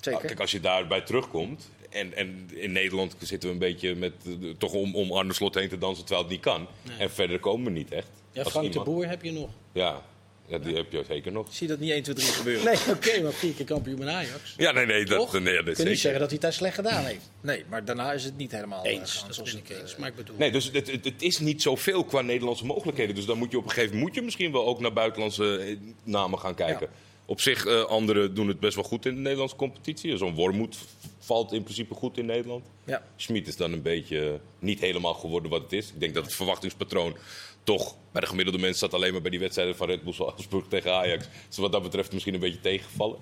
[0.00, 0.20] Zeker.
[0.20, 1.70] Kijk, als je daarbij terugkomt.
[1.94, 5.54] En, en in Nederland zitten we een beetje met, eh, toch om, om Arne Slot
[5.54, 6.66] heen te dansen terwijl het niet kan.
[6.98, 8.08] En verder komen we niet echt.
[8.32, 9.50] ja, Frank de Boer heb je nog.
[9.72, 10.02] Ja,
[10.46, 11.46] ja, die heb je zeker nog.
[11.50, 12.64] Zie je dat niet 1, 2, 3 gebeuren?
[12.64, 14.54] Nee, oké, maar vier keer kampioen met Ajax.
[14.56, 15.90] Ja, nee, nee, dat, nee, dat Je is zeker.
[15.90, 17.30] niet zeggen dat hij het daar slecht gedaan heeft.
[17.40, 19.82] Nee, maar daarna is het niet helemaal eh, Eens, gegaan dat ben ik het, eh,
[19.82, 19.96] eens.
[19.96, 20.36] Maar ik bedoel...
[20.38, 23.14] Nee, dus het, het, het is niet zoveel qua Nederlandse mogelijkheden.
[23.14, 25.56] Dus dan moet je op een gegeven moment moet je misschien wel ook naar buitenlandse
[25.56, 26.88] eh, namen gaan kijken.
[26.90, 26.96] Ja.
[27.26, 30.16] Op zich, eh anderen doen het best wel goed in de Nederlandse competitie.
[30.16, 30.76] Zo'n Wormoed
[31.18, 32.64] valt in principe goed in Nederland.
[32.84, 33.02] Ja.
[33.16, 35.88] Schmid is dan een beetje eh, niet helemaal geworden wat het is.
[35.88, 37.16] Ik denk dat het verwachtingspatroon
[37.62, 40.64] toch bij de gemiddelde mensen zat alleen maar bij die wedstrijden van Red Bull Salzburg
[40.68, 41.26] tegen Ajax.
[41.48, 43.18] Dus wat dat betreft misschien een beetje tegengevallen.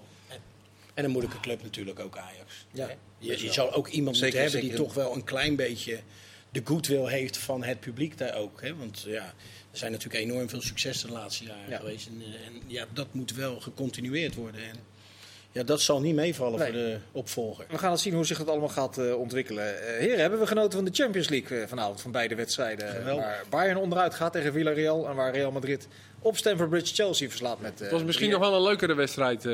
[0.95, 2.67] En een moeilijke club natuurlijk ook Ajax.
[2.73, 2.97] Ja.
[3.19, 4.85] Je, je zou ook iemand Zeker, moeten hebben die zeker.
[4.85, 6.01] toch wel een klein beetje
[6.51, 8.61] de goodwill heeft van het publiek daar ook.
[8.61, 8.77] Hè?
[8.77, 9.35] Want ja,
[9.73, 11.79] er zijn natuurlijk enorm veel successen de laatste jaren Ja.
[11.79, 12.07] geweest.
[12.07, 14.61] En, eh, en ja, dat moet wel gecontinueerd worden.
[14.63, 14.77] En
[15.53, 16.69] ja, dat zal niet meevallen Nee.
[16.73, 17.67] voor de opvolger.
[17.71, 19.83] We gaan het zien hoe zich het allemaal gaat eh, ontwikkelen.
[19.89, 22.89] Eh, heren, hebben we genoten van de Champions League vanavond, van beide wedstrijden.
[22.89, 23.25] Geweldig.
[23.25, 27.61] Waar Bayern onderuit gaat tegen Villarreal en waar Real Madrid op Stamford Bridge Chelsea verslaat
[27.61, 27.73] met...
[27.75, 29.45] eh, Het was misschien nog wel een leukere wedstrijd.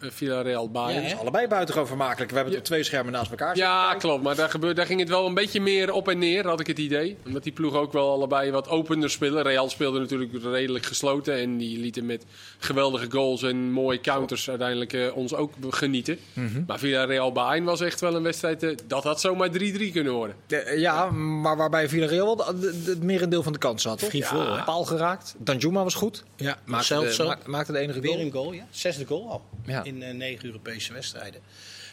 [0.00, 1.02] Eh Villarreal Bayern.
[1.02, 1.20] Ja, Ja, hè?
[1.20, 2.30] Allebei buitengewoon vermakelijk.
[2.30, 3.98] We hebben het op twee schermen naast elkaar zitten.
[3.98, 4.22] klopt.
[4.22, 6.66] Maar daar, gebeurde, daar ging het wel een beetje meer op en neer, had ik
[6.66, 7.16] het idee.
[7.26, 9.42] Omdat die ploeg ook wel allebei wat opener spelen.
[9.42, 11.34] Real speelde natuurlijk redelijk gesloten.
[11.34, 12.24] En die lieten met
[12.58, 16.18] geweldige goals en mooie counters uiteindelijk eh, ons ook genieten.
[16.66, 18.62] Maar Villarreal Bayern was echt wel een wedstrijd.
[18.62, 19.52] eh, dat had zomaar 3-3
[19.92, 20.36] kunnen worden.
[20.76, 23.98] Ja, maar waarbij Villarreal wel het merendeel van de kansen had.
[23.98, 24.08] toch?
[24.08, 24.62] Frivol, Ja?
[24.64, 25.34] Paal geraakt.
[25.38, 26.24] Danjuma was goed.
[26.36, 28.22] Ja, Maakte zelfs de, maakte de enige Weer goal.
[28.24, 28.66] een goal, ja.
[28.70, 29.42] Zesde goal al.
[29.66, 29.73] Ja.
[29.82, 31.40] In eh, negen Europese wedstrijden.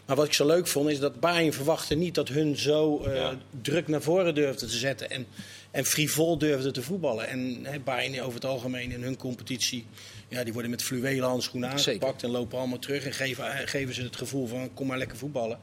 [0.05, 3.15] Maar wat ik zo leuk vond, is dat Bayern verwachtte niet dat hun zo eh,
[3.15, 3.37] Ja.
[3.61, 5.09] druk naar voren durfde te zetten.
[5.09, 5.27] En,
[5.71, 7.27] en frivol durfde te voetballen.
[7.27, 9.85] En hè, Bayern over het algemeen in hun competitie,
[10.27, 11.91] ja, die worden met fluwelen handschoenen Zeker.
[11.91, 12.23] aangepakt.
[12.23, 15.17] En lopen allemaal terug en geven, eh, geven ze het gevoel van kom maar lekker
[15.17, 15.59] voetballen.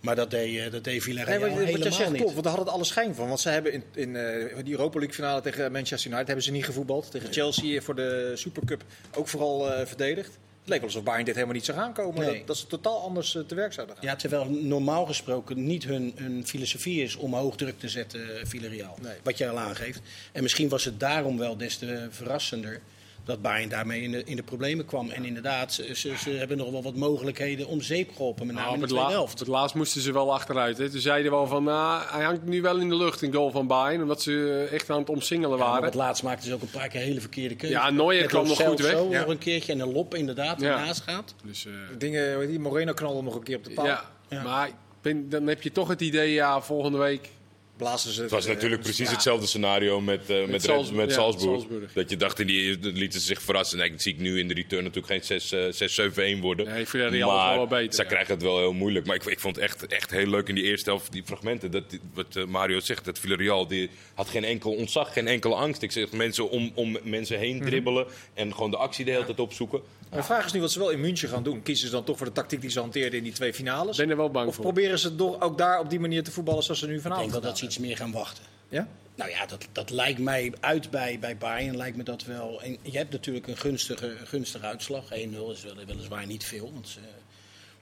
[0.00, 2.16] Maar dat deed, eh, dat deed Nee, Villarreal wat jij helemaal zegt niet.
[2.18, 3.28] klopt, want daar had het alle schijn van.
[3.28, 6.50] Want ze hebben in, in eh, die Europa League finale tegen Manchester United hebben ze
[6.50, 7.10] niet gevoetbald.
[7.10, 10.38] Tegen Chelsea voor de Supercup ook vooral eh, verdedigd.
[10.66, 12.24] Het leek wel alsof Bayern dit helemaal niet zou aankomen.
[12.24, 12.38] Nee.
[12.38, 14.04] Dat, dat ze totaal anders eh, te werk zouden gaan.
[14.04, 18.46] Ja, terwijl normaal gesproken niet hun, hun filosofie is om hoog druk te zetten, eh,
[18.46, 18.98] Villarreal.
[19.02, 19.16] Nee.
[19.22, 20.00] Wat je al aangeeft.
[20.32, 22.80] En misschien was het daarom wel des te verrassender
[23.26, 25.10] dat Bayern daarmee in de, in de problemen kwam.
[25.10, 28.46] En inderdaad, ze, ze, ze hebben nog wel wat mogelijkheden om zeep geholpen.
[28.46, 29.38] Met name Nou, in de tweede helft.
[29.38, 30.78] het laatst moesten ze wel achteruit.
[30.78, 30.90] Hè.
[30.90, 33.50] Toen zeiden we al van, nou, hij hangt nu wel in de lucht, een goal
[33.50, 34.02] van Bayern.
[34.02, 35.84] Omdat ze eh, echt aan het omsingelen Ja, maar waren.
[35.84, 37.78] het laatst maakten ze ook een paar keer hele verkeerde keuzes.
[37.80, 38.92] Ja, Neuer kwam nog goed weg.
[39.10, 39.20] Ja.
[39.20, 40.84] nog een keertje en een lop inderdaad, die Ja.
[40.84, 41.34] naast gaat.
[41.44, 43.86] Dus, eh, Dingen, heet die Moreno knalde nog een keer op de paal.
[43.86, 44.04] ja.
[44.28, 44.42] Ja.
[44.42, 44.70] maar
[45.02, 47.28] ben, dan heb je toch het idee, ja, volgende week...
[47.76, 49.12] Blazen ze Het was natuurlijk precies ja.
[49.12, 51.12] hetzelfde scenario met, eh, met, met ja, Salzburg.
[51.12, 51.92] Salzburg.
[51.92, 53.78] Dat je dacht, in die dat lieten ze zich verrassen.
[53.78, 56.66] Nee, dat zie ik nu in de return natuurlijk geen 6, eh, 6 7-1 worden.
[56.66, 58.10] Nee, Villarreal was maar wel beter, zij ja.
[58.10, 59.06] krijgen het wel heel moeilijk.
[59.06, 61.70] Maar ik, ik vond het echt, echt heel leuk in die eerste helft, die fragmenten.
[61.70, 61.84] Dat,
[62.14, 65.82] wat eh, Mario zegt, dat Villarreal die had geen enkel ontzag, geen enkele angst.
[65.82, 67.66] Ik zeg mensen om, om mensen heen Mhm.
[67.66, 69.80] dribbelen en gewoon de actie de hele tijd opzoeken.
[70.10, 71.62] De vraag is nu wat ze wel in München gaan doen.
[71.62, 73.90] Kiezen ze dan toch voor de tactiek die ze hanteerden in die twee finales?
[73.98, 74.64] Ik ben er wel bang of voor.
[74.64, 77.30] proberen ze toch ook daar op die manier te voetballen zoals ze nu Ik vanavond
[77.30, 78.44] denk wel dat ze iets meer gaan wachten.
[78.68, 78.88] Ja?
[79.14, 81.76] Nou ja, dat, dat lijkt mij uit bij, bij Bayern.
[81.76, 82.62] Lijkt me dat wel.
[82.62, 85.04] En je hebt natuurlijk een gunstige, gunstige uitslag.
[85.04, 86.70] 1-0 is wel, weliswaar niet veel.
[86.72, 87.00] Want ze,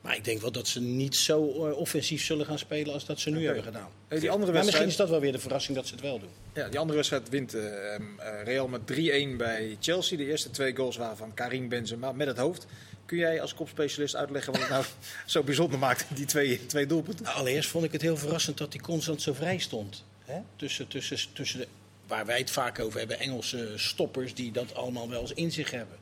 [0.01, 3.21] maar ik denk wel dat ze niet zo eh, offensief zullen gaan spelen als dat
[3.21, 3.89] ze nu hebben gedaan.
[4.09, 6.03] Hey, die andere Maar wedstrijd, misschien is dat wel weer de verrassing dat ze het
[6.03, 6.29] wel doen.
[6.55, 7.63] ja, die andere wedstrijd wint eh,
[8.45, 10.17] Real met 3-1 bij Chelsea.
[10.17, 12.67] De eerste twee goals waren van Karim Benzema met het hoofd.
[13.07, 14.85] Kun jij als kopspecialist uitleggen wat het nou
[15.27, 17.25] zo bijzonder maakt, die twee, twee doelpunten?
[17.25, 20.05] Nou, allereerst vond ik het heel verrassend dat hij constant zo vrij stond.
[20.25, 20.39] Hè?
[20.57, 21.69] Tussen, tussen, tussen de,
[22.07, 25.71] waar wij het vaak over hebben, Engelse stoppers die dat allemaal wel eens in zich
[25.71, 25.97] hebben.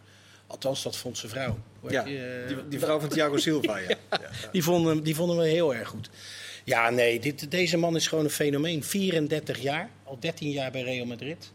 [0.47, 1.59] Althans, dat vond zijn vrouw.
[1.89, 3.89] Ja, die, eh, die, die vrouw van Thiago Silva, ja.
[4.11, 4.21] ja.
[4.53, 6.11] Die vonden, hem- die vonden we heel erg goed.
[6.65, 8.85] Ja, nee, dit, deze man is gewoon een fenomeen.
[8.85, 11.53] 34 jaar, al 13 jaar bij Real Madrid.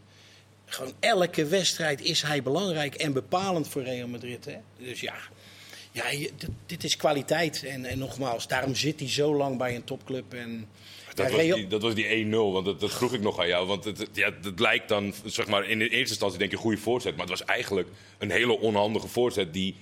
[0.66, 4.44] Gewoon elke wedstrijd is hij belangrijk en bepalend voor Real Madrid.
[4.44, 4.56] Hè?
[4.78, 5.14] Dus ja,
[5.92, 7.64] ja dit, dit is kwaliteit.
[7.64, 10.34] En, en nogmaals, daarom zit hij zo lang bij een topclub.
[10.34, 10.68] En,
[11.14, 13.48] Dat, ja, was die, dat was die 1-0, want dat, dat vroeg ik nog aan
[13.48, 13.66] jou.
[13.66, 16.78] Want het, ja, het lijkt dan, zeg maar, in de eerste instantie denk je goede
[16.78, 17.12] voorzet.
[17.16, 19.74] Maar het was eigenlijk een hele onhandige voorzet die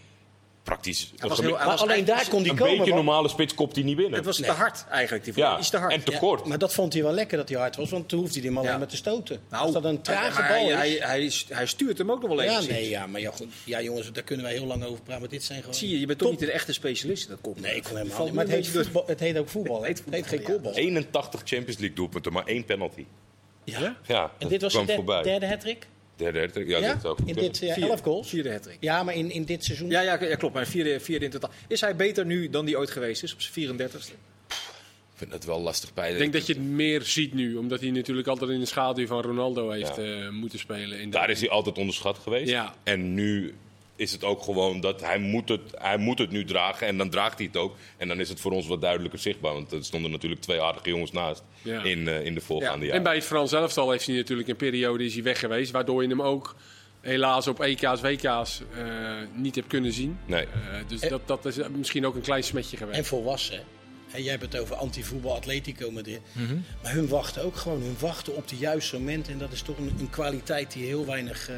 [0.67, 1.13] praktisch...
[1.19, 2.77] Was een heel- maar alleen daar kon hij een komen.
[2.77, 4.15] beetje want- normale spits kopt hij niet binnen.
[4.15, 4.51] Het was Nee.
[4.51, 5.93] te hard eigenlijk, die ja, Iets te hard.
[5.93, 6.45] en te Ja, kort.
[6.45, 8.59] maar dat vond hij wel lekker dat hij hard was, want toen hoefde hij hem
[8.59, 8.79] alleen Ja.
[8.79, 9.41] maar te stoten.
[9.51, 10.99] Nou, Als dat een trage bal hij, is.
[10.99, 12.63] hij, hij, hij stuurt hem ook nog wel even.
[12.63, 15.21] ja, nee, ja, maar ja, goed, ja, jongens, daar kunnen wij heel lang over praten.
[15.21, 15.75] Maar dit zijn gewoon.
[15.75, 17.61] Zie je, je bent toch niet een echte specialist in dat kop.
[17.61, 18.35] Nee, ik kon helemaal niet.
[18.35, 19.81] Maar het een heet, beetje voetbal, het heet ook voetbal.
[19.83, 19.89] hè?
[19.89, 20.75] Het Het heet heet geen kopbal.
[20.75, 23.05] 81 Champions League doelpunten, maar één penalty.
[23.65, 23.97] Ja?
[24.07, 25.87] Ja, En dit was de derde hat-trick?
[26.17, 26.93] Derde, derde, ja, Ja?
[26.93, 28.29] dat zou In dit ja, Vier- 11 goals?
[28.29, 28.77] Vierde hattrick.
[28.81, 29.89] Ja, maar in, in dit seizoen.
[29.91, 30.55] Ja, ja, ja, klopt.
[30.55, 31.51] Maar vierde, vierde in totaal.
[31.69, 34.13] Is hij beter nu dan die ooit geweest is, op zijn 34ste?
[34.49, 36.13] Ik vind het wel lastig bij.
[36.13, 39.07] Ik denk dat je het meer ziet nu, omdat hij natuurlijk altijd in de schaduw
[39.07, 40.03] van Ronaldo heeft Ja.
[40.03, 40.99] eh, moeten spelen.
[41.01, 42.51] In de- Daar is hij altijd onderschat geweest.
[42.51, 42.75] Ja.
[42.83, 43.55] En nu
[43.97, 46.87] is het ook gewoon dat hij moet het, hij moet het nu dragen.
[46.87, 47.77] En dan draagt hij het ook.
[47.97, 49.53] En dan is het voor ons wat duidelijker zichtbaar.
[49.53, 51.83] Want er stonden natuurlijk twee aardige jongens naast Ja.
[51.83, 52.85] in, eh, in de voorgaande Ja.
[52.85, 52.97] jaren.
[52.97, 56.03] En bij het Frans elftal heeft hij natuurlijk een periode is hij weg geweest, waardoor
[56.03, 56.55] je hem ook
[57.01, 58.85] helaas op EK's, WK's eh,
[59.35, 60.19] niet hebt kunnen zien.
[60.27, 60.43] Nee.
[60.45, 60.49] Eh,
[60.87, 62.99] dus dat, dat is misschien ook een klein smetje geweest.
[62.99, 63.63] En volwassen.
[64.13, 66.21] En jij hebt het over anti-voetbal, Atletico Madrid.
[66.33, 66.57] Mhm.
[66.83, 67.83] Maar hun wachten ook gewoon.
[67.83, 69.29] Hun wachten op de juiste moment.
[69.29, 71.57] En dat is toch een, een kwaliteit die heel weinig eh,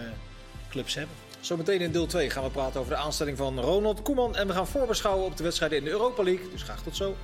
[0.71, 1.15] clubs hebben.
[1.41, 4.37] Zometeen in deel 2 gaan we praten over de aanstelling van Ronald Koeman.
[4.37, 6.51] En we gaan voorbeschouwen op de wedstrijden in de Europa League.
[6.51, 7.15] Dus graag tot zo.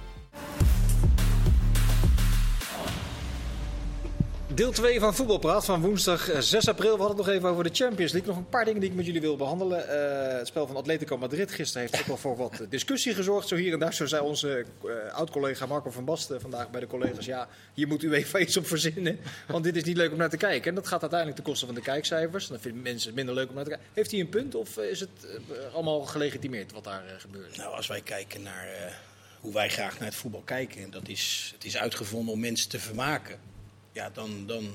[4.55, 6.93] Deel 2 van Voetbalpraat van woensdag eh, 6 april.
[6.93, 8.31] We hadden het nog even over de Champions League.
[8.31, 9.89] Nog een paar dingen die ik met jullie wil behandelen.
[9.89, 13.49] Eh, het spel van Atletico Madrid gisteren heeft ook wel voor wat eh, discussie gezorgd.
[13.49, 13.95] Zo hier en daar.
[13.95, 17.25] Zo zei onze eh, oud-collega Marco van Basten vandaag bij de collega's.
[17.25, 19.19] Ja, hier moet u even iets op verzinnen.
[19.47, 20.69] Want dit is niet leuk om naar te kijken.
[20.69, 22.47] En dat gaat uiteindelijk ten koste van de kijkcijfers.
[22.47, 23.89] Dan vinden mensen het minder leuk om naar te kijken.
[23.93, 27.57] Heeft hij een punt of eh, is het eh, allemaal gelegitimeerd wat daar eh, gebeurt?
[27.57, 28.93] Nou, als wij kijken naar eh,
[29.41, 30.83] hoe wij graag naar het voetbal kijken.
[30.83, 33.39] En dat is, het is uitgevonden om mensen te vermaken.
[33.95, 34.71] Ja, dan, dan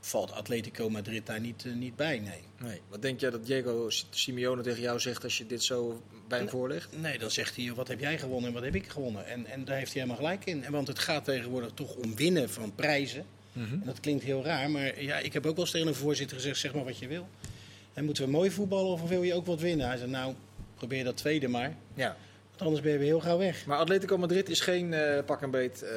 [0.00, 2.42] valt Atletico Madrid daar niet, eh, niet bij, nee.
[2.58, 2.80] Nee.
[2.88, 6.48] Wat denk jij dat Diego Simeone tegen jou zegt als je dit zo bij hem
[6.48, 7.00] voorlegt?
[7.00, 9.26] Nee, dan zegt hij, wat heb jij gewonnen en wat heb ik gewonnen?
[9.26, 10.64] En, en daar heeft hij helemaal gelijk in.
[10.64, 13.24] En Want het gaat tegenwoordig toch om winnen van prijzen.
[13.54, 16.36] En dat klinkt heel raar, maar ja, ik heb ook wel eens tegen een voorzitter
[16.36, 17.28] gezegd, zeg maar wat je wil.
[17.92, 19.86] En moeten we mooi voetballen of wil je ook wat winnen?
[19.86, 20.34] Hij zei, nou,
[20.74, 21.76] probeer dat tweede maar.
[21.94, 22.16] Ja.
[22.48, 23.66] Want anders ben je weer heel gauw weg.
[23.66, 25.96] Maar Atletico Madrid is geen eh, pak en beet eh,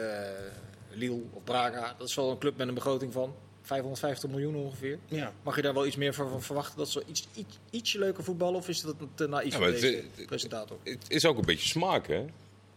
[0.97, 1.95] Lille of Braga.
[1.97, 4.99] Dat is wel een club met een begroting van 550 miljoen ongeveer.
[5.07, 5.33] Ja.
[5.43, 6.77] Mag je daar wel iets meer van verwachten?
[6.77, 8.55] Dat ze iets, iets, ietsje leuker voetballen?
[8.59, 10.77] Of is dat te naïef Ja, het- presentator?
[10.83, 12.25] Het is ook een beetje smaak, hè?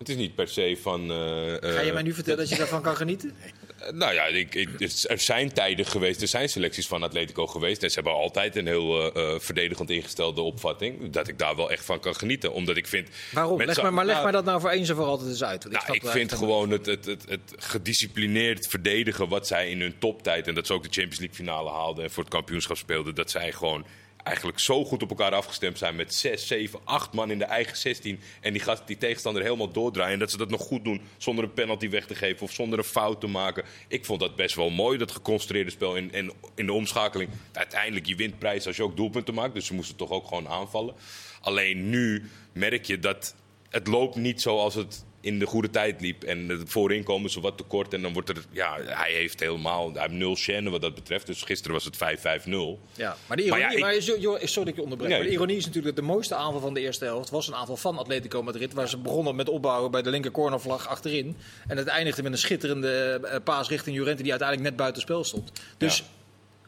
[0.01, 1.01] Het is niet per se van...
[1.11, 3.33] eh, Ga je eh, mij nu vertellen dat je daarvan kan genieten?
[3.81, 4.69] Eh, Nou ja, ik, ik,
[5.09, 7.83] er zijn tijden geweest, er zijn selecties van Atletico geweest.
[7.83, 11.11] En ze hebben altijd een heel eh, eh, verdedigend ingestelde opvatting.
[11.11, 12.53] Dat ik daar wel echt van kan genieten.
[12.53, 13.09] Omdat ik vind.
[13.33, 13.63] Waarom?
[13.63, 15.63] Leg maar, maar leg nou, mij dat nou voor eens en voor altijd eens uit.
[15.65, 19.99] want Nou, ik vind gewoon het, het, het, het gedisciplineerd verdedigen wat zij in hun
[19.99, 20.47] toptijd.
[20.47, 23.15] En dat ze ook de Champions League finale haalden en voor het kampioenschap speelden.
[23.15, 23.85] Dat zij gewoon
[24.23, 27.77] eigenlijk zo goed op elkaar afgestemd zijn met 6, 7, 8 man in de eigen
[27.77, 28.21] 16.
[28.41, 30.13] En die, gast, die tegenstander helemaal doordraaien.
[30.13, 32.79] En dat ze dat nog goed doen zonder een penalty weg te geven of zonder
[32.79, 33.65] een fout te maken.
[33.89, 35.97] Ik vond dat best wel mooi, dat geconstrueerde spel.
[35.97, 39.55] En in de omschakeling, uiteindelijk je wint prijs als je ook doelpunten maakt.
[39.55, 40.95] Dus ze moesten toch ook gewoon aanvallen.
[41.41, 43.35] Alleen nu merk je dat
[43.69, 46.23] het loopt niet zoals het in de goede tijd liep.
[46.23, 47.95] En het voorin komen ze wat tekort.
[47.95, 51.27] En dan wordt er, ja, hij heeft helemaal, hij heeft nul chaîne wat dat betreft.
[51.27, 52.79] Dus gisteren was het 5-5-0.
[52.95, 54.03] Ja, maar de ironie, Maar ja, ik-
[54.49, 55.09] sorry dat ik je onderbreek.
[55.11, 55.19] Nee.
[55.19, 57.55] Maar de ironie is natuurlijk dat de mooiste aanval van de eerste helft was een
[57.55, 58.73] aanval van Atletico Madrid.
[58.73, 61.37] Waar ze begonnen met opbouwen bij de linker cornervlag achterin.
[61.69, 65.25] En het eindigde met een schitterende eh, paas richting Jurente die uiteindelijk net buiten spel
[65.25, 65.53] stond.
[65.79, 66.05] Dus Ja.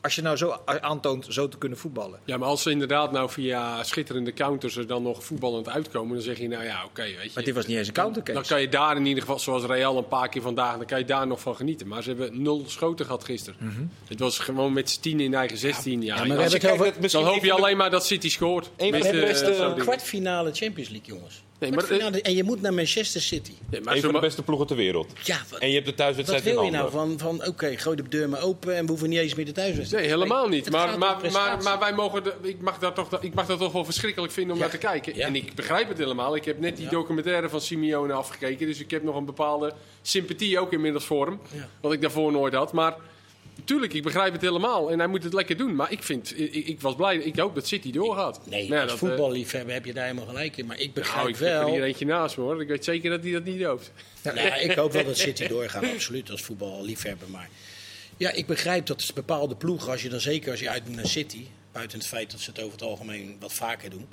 [0.02, 2.20] Als je nou zo aantoont zo te kunnen voetballen.
[2.24, 6.22] Ja, maar als ze inderdaad nou via schitterende counters er dan nog voetballend uitkomen, dan
[6.22, 7.30] zeg je nou ja, oké, weet je.
[7.34, 9.64] Maar dit was niet eens een counter Dan kan je daar in ieder geval, zoals
[9.64, 11.88] Real een paar keer vandaag, dan kan je daar nog van genieten.
[11.88, 13.58] Maar ze hebben nul schoten gehad gisteren.
[13.60, 13.82] Mhm.
[14.08, 16.02] Het was gewoon met z'n tien in eigen 16.
[16.02, 18.70] Ja, maar als het dan hoop je alleen maar dat City scoort.
[18.76, 19.80] We Met, hebben eh, best zo'n een ding.
[19.82, 21.42] kwartfinale Champions League, jongens.
[21.62, 23.52] Nee, maar- Kwartfinale, en je moet naar Manchester City.
[23.70, 25.12] Nee, maar Een van de beste ploegen ter wereld.
[25.22, 27.96] Ja, wat, En je hebt de thuiswedstrijd wat wil je nou van, van oké, gooi
[27.96, 30.04] de deur maar open en we hoeven niet eens meer de thuiswedstrijd.
[30.04, 30.70] Nee, helemaal niet.
[30.70, 31.16] Maar, maar,
[31.62, 34.52] maar, wij mogen de, ik, mag dat toch, ik mag dat toch wel verschrikkelijk vinden
[34.52, 34.64] om Ja.
[34.68, 35.16] naar te kijken.
[35.16, 35.26] Ja.
[35.26, 36.36] En ik begrijp het helemaal.
[36.36, 36.90] Ik heb net die Ja.
[36.90, 38.66] documentaire van Simeone afgekeken.
[38.66, 39.72] Dus ik heb nog een bepaalde
[40.02, 41.40] sympathie ook inmiddels voor hem.
[41.52, 41.68] Ja.
[41.80, 42.72] Wat ik daarvoor nooit had.
[42.72, 42.94] Maar
[43.56, 44.90] natuurlijk, ik begrijp het helemaal.
[44.90, 45.74] En hij moet het lekker doen.
[45.74, 47.16] Maar ik, vind, ik, ik was blij.
[47.16, 48.40] Ik hoop dat City doorgaat.
[48.46, 50.66] Nee, ja, als dat, eh, voetballiefhebber heb je daar helemaal gelijk in.
[50.66, 51.72] Maar ik begrijp nou, ik heb er wel...
[51.72, 52.60] hier eentje naast me hoor.
[52.60, 53.92] Ik weet zeker dat hij dat niet hoopt.
[54.22, 57.30] Nou, ik hoop wel dat City doorgaat, absoluut, als voetballiefhebber.
[57.30, 57.48] Maar
[58.16, 61.06] ja, ik begrijp dat bepaalde ploegen, als je dan zeker als je uit moet naar
[61.06, 64.08] City, buiten het feit dat ze het over het algemeen wat vaker doen,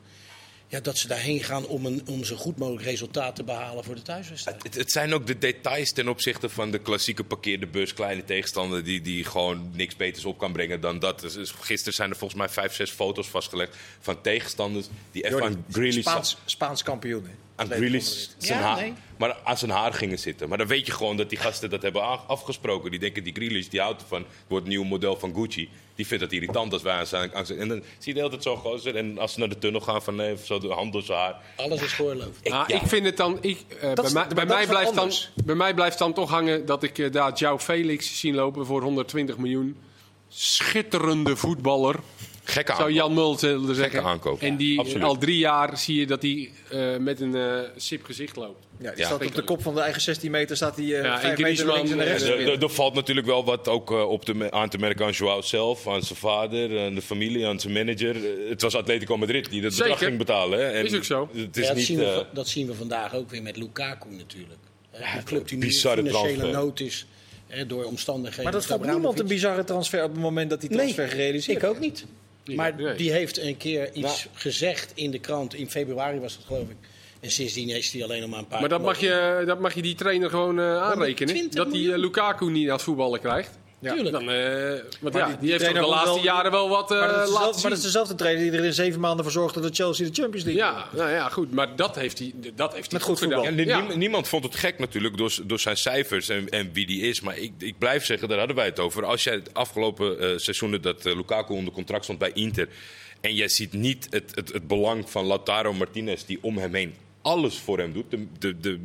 [0.69, 3.95] ja, dat ze daarheen gaan om, een, om zo goed mogelijk resultaat te behalen voor
[3.95, 4.63] de thuiswedstrijd.
[4.63, 7.93] Het, het zijn ook de details ten opzichte van de klassieke parkeerde bus.
[7.93, 11.19] Kleine tegenstander die, die gewoon niks beters op kan brengen dan dat.
[11.19, 15.43] Dus, dus gisteren zijn er volgens mij vijf, zes foto's vastgelegd van tegenstanders die even
[15.43, 17.23] aan Spaans, Spaans kampioen.
[17.23, 17.48] hè.
[17.59, 18.93] Aan Grealish zijn Ja, haar, nee.
[19.17, 20.49] maar aan zijn haar gingen zitten.
[20.49, 22.91] Maar dan weet je gewoon dat die gasten dat hebben afgesproken.
[22.91, 25.69] Die denken die Grealish, die houdt ervan, wordt het nieuwe model van Gucci.
[25.95, 27.33] Die vindt dat irritant als wij aan zijn.
[27.33, 28.95] aan zijn- en dan zie je de hele tijd zo gozer.
[28.95, 31.35] En als ze naar de tunnel gaan van nee, zo de hand door zijn haar.
[31.55, 32.37] Alles is geoorloofd.
[32.41, 32.81] Ik- Nou, ja.
[32.81, 33.37] ik vind het dan.
[33.41, 35.11] Ik, eh, bij, is- mij, bij, blijft dan,
[35.45, 38.81] bij mij blijft dan toch hangen dat ik eh, daar João Felix zien lopen voor
[38.81, 39.77] 120 miljoen.
[40.27, 41.95] Schitterende voetballer,
[42.49, 42.91] Gekke zou.
[42.93, 44.03] Jan Mulder zeggen.
[44.03, 44.41] aankoop.
[44.41, 45.03] En die Absoluut.
[45.03, 48.65] al drie jaar zie je dat hij eh, met een eh, sip gezicht loopt.
[48.79, 49.05] Ja, die Ja.
[49.05, 51.73] staat op de kop van de eigen 16 meter, staat hij eh Ja, en meter
[51.73, 52.03] links en de
[52.65, 56.01] Er, valt natuurlijk wel wat ook op te, aan te merken aan Joao zelf, aan
[56.03, 58.15] zijn vader, aan de familie, aan zijn manager.
[58.49, 60.59] Het was Atletico Madrid die dat bedrag ging betalen.
[60.59, 60.65] Hè?
[60.65, 61.29] En Is ook zo.
[61.33, 64.07] Het Ja, is dat, niet, zien we, dat zien we vandaag ook weer met Lukaku
[64.15, 64.59] natuurlijk.
[65.13, 66.49] Die club die nu financiële transfer.
[66.49, 67.05] nood is
[67.67, 68.43] door omstandigheden.
[68.43, 71.63] Maar dat vond niemand een bizarre transfer op het moment dat die Nee, transfer gerealiseerd
[71.63, 72.05] ik ook niet.
[72.55, 72.95] Maar nee.
[72.95, 74.35] die heeft een keer iets Nou.
[74.37, 75.53] gezegd in de krant.
[75.53, 76.75] In februari was het geloof ik.
[77.19, 78.59] En sindsdien is hij alleen nog maar een paar...
[78.59, 81.33] Maar dat mag je, dat mag je die trainer gewoon eh, aanrekenen.
[81.35, 81.99] 120 Dat hij miljoen.
[81.99, 83.57] Lukaku niet aan het voetballen krijgt.
[83.81, 83.93] Ja.
[83.93, 84.11] Tuurlijk.
[84.11, 86.99] Dan, eh, want ja, die- die, die heeft de laatste wel- jaren wel wat eh
[86.99, 87.61] Maar dat, is laten dezelfde, zien.
[87.61, 90.13] maar dat is dezelfde trainer die er in zeven maanden voor zorgde dat Chelsea de
[90.13, 91.51] Champions League Ja, nou ja, goed.
[91.51, 93.45] Maar dat heeft hij, dat heeft hij Met goed gedaan.
[93.45, 93.65] voetbal.
[93.65, 93.87] Ja, Ja.
[93.87, 97.21] nie- Niemand vond het gek natuurlijk door, door zijn cijfers en, en wie die is.
[97.21, 99.05] Maar ik, ik blijf zeggen, daar hadden wij het over.
[99.05, 102.67] Als jij het afgelopen eh, seizoenen dat eh, Lukaku onder contract stond bij Inter...
[103.21, 106.93] en jij ziet niet het, het, het belang van Lautaro Martinez die om hem heen
[107.21, 108.11] alles voor hem doet.
[108.11, 108.79] De, de, de,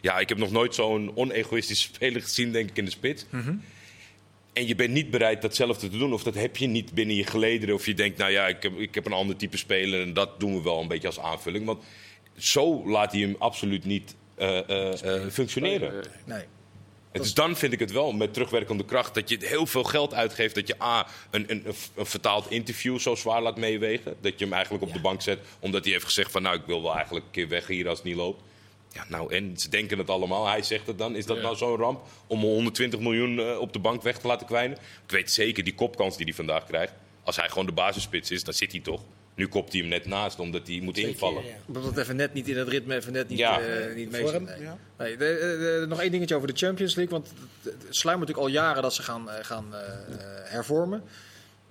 [0.00, 3.24] ja, ik heb nog nooit zo'n onegoïstische speler gezien, denk ik, in de spits.
[4.58, 6.12] En je bent niet bereid datzelfde te doen.
[6.12, 7.74] Of dat heb je niet binnen je gelederen.
[7.74, 10.02] Of je denkt, nou ja, ik heb, ik heb een ander type speler.
[10.02, 11.66] En dat doen we wel een beetje als aanvulling.
[11.66, 11.84] Want
[12.36, 16.04] zo laat hij hem absoluut niet eh, eh, eh, functioneren.
[16.24, 16.42] Nee.
[17.12, 20.54] Dus dan vind ik het wel met terugwerkende kracht dat je heel veel geld uitgeeft.
[20.54, 24.16] Dat je A, een, een, een vertaald interview zo zwaar laat meewegen.
[24.20, 25.38] Dat je hem eigenlijk op de bank zet.
[25.60, 27.98] Omdat hij heeft gezegd van nou ik wil wel eigenlijk een keer weg hier als
[27.98, 28.42] het niet loopt.
[28.98, 30.46] Ja, nou en ze denken het allemaal.
[30.48, 31.16] Hij zegt het dan.
[31.16, 31.42] Is dat Ja.
[31.42, 34.76] nou zo'n ramp om 120 miljoen eh, op de bank weg te laten kwijnen?
[35.04, 36.92] Ik weet zeker die kopkans die hij vandaag krijgt.
[37.22, 39.02] Als hij gewoon de basisspits is, dan zit hij toch.
[39.34, 41.44] Nu kopt hij hem net naast omdat hij moet invallen.
[41.44, 41.50] Ja.
[41.66, 43.60] Omdat het even net niet in het ritme, even net niet, Ja.
[43.60, 44.44] eh, niet mee zit.
[44.44, 44.60] Nee.
[44.60, 44.78] ja.
[44.98, 47.18] Nee, de- de- de- nog één dingetje over de Champions League.
[47.18, 47.32] Want
[47.62, 49.90] het- sluimert natuurlijk al jaren dat ze gaan, eh, gaan eh, eh,
[50.44, 51.02] hervormen.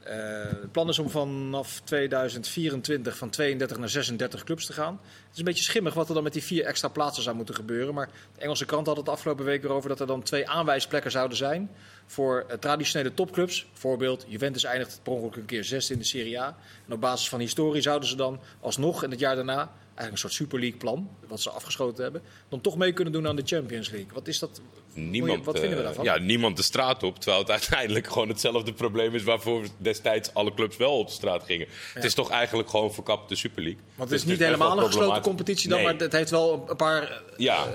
[0.07, 0.17] Eh,
[0.61, 4.99] het plan is om vanaf 2024 van 32 naar 36 clubs te gaan.
[5.01, 7.55] Het is een beetje schimmig wat er dan met die vier extra plaatsen zou moeten
[7.55, 7.93] gebeuren.
[7.93, 11.37] Maar de Engelse krant had het afgelopen week erover dat er dan twee aanwijsplekken zouden
[11.37, 11.69] zijn
[12.05, 13.67] voor eh, traditionele topclubs.
[13.73, 16.57] Voorbeeld, Juventus eindigt per ongeluk een keer zesde in de Serie A.
[16.85, 20.17] En op basis van historie zouden ze dan alsnog in het jaar daarna, eigenlijk een
[20.17, 23.45] soort Super League plan, wat ze afgeschoten hebben, dan toch mee kunnen doen aan de
[23.45, 24.13] Champions League.
[24.13, 24.61] Wat is dat?
[24.99, 26.05] Niemand, Wat vinden we eh, daarvan?
[26.05, 27.19] Ja, niemand de straat op.
[27.19, 31.43] Terwijl het uiteindelijk gewoon hetzelfde probleem is waarvoor destijds alle clubs wel op de straat
[31.43, 31.67] gingen.
[31.93, 33.81] Het is toch eigenlijk gewoon verkapt de Super League.
[33.95, 35.87] Want Dus het is niet helemaal een gesloten competitie dan, Nee.
[35.87, 37.03] maar het heeft wel een paar...
[37.03, 37.67] eh, Ja,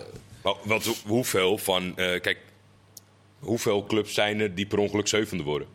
[0.42, 1.96] maar wat, hoeveel van.
[1.96, 2.38] eh, kijk,
[3.38, 5.68] hoeveel clubs zijn er die per ongeluk zevende worden?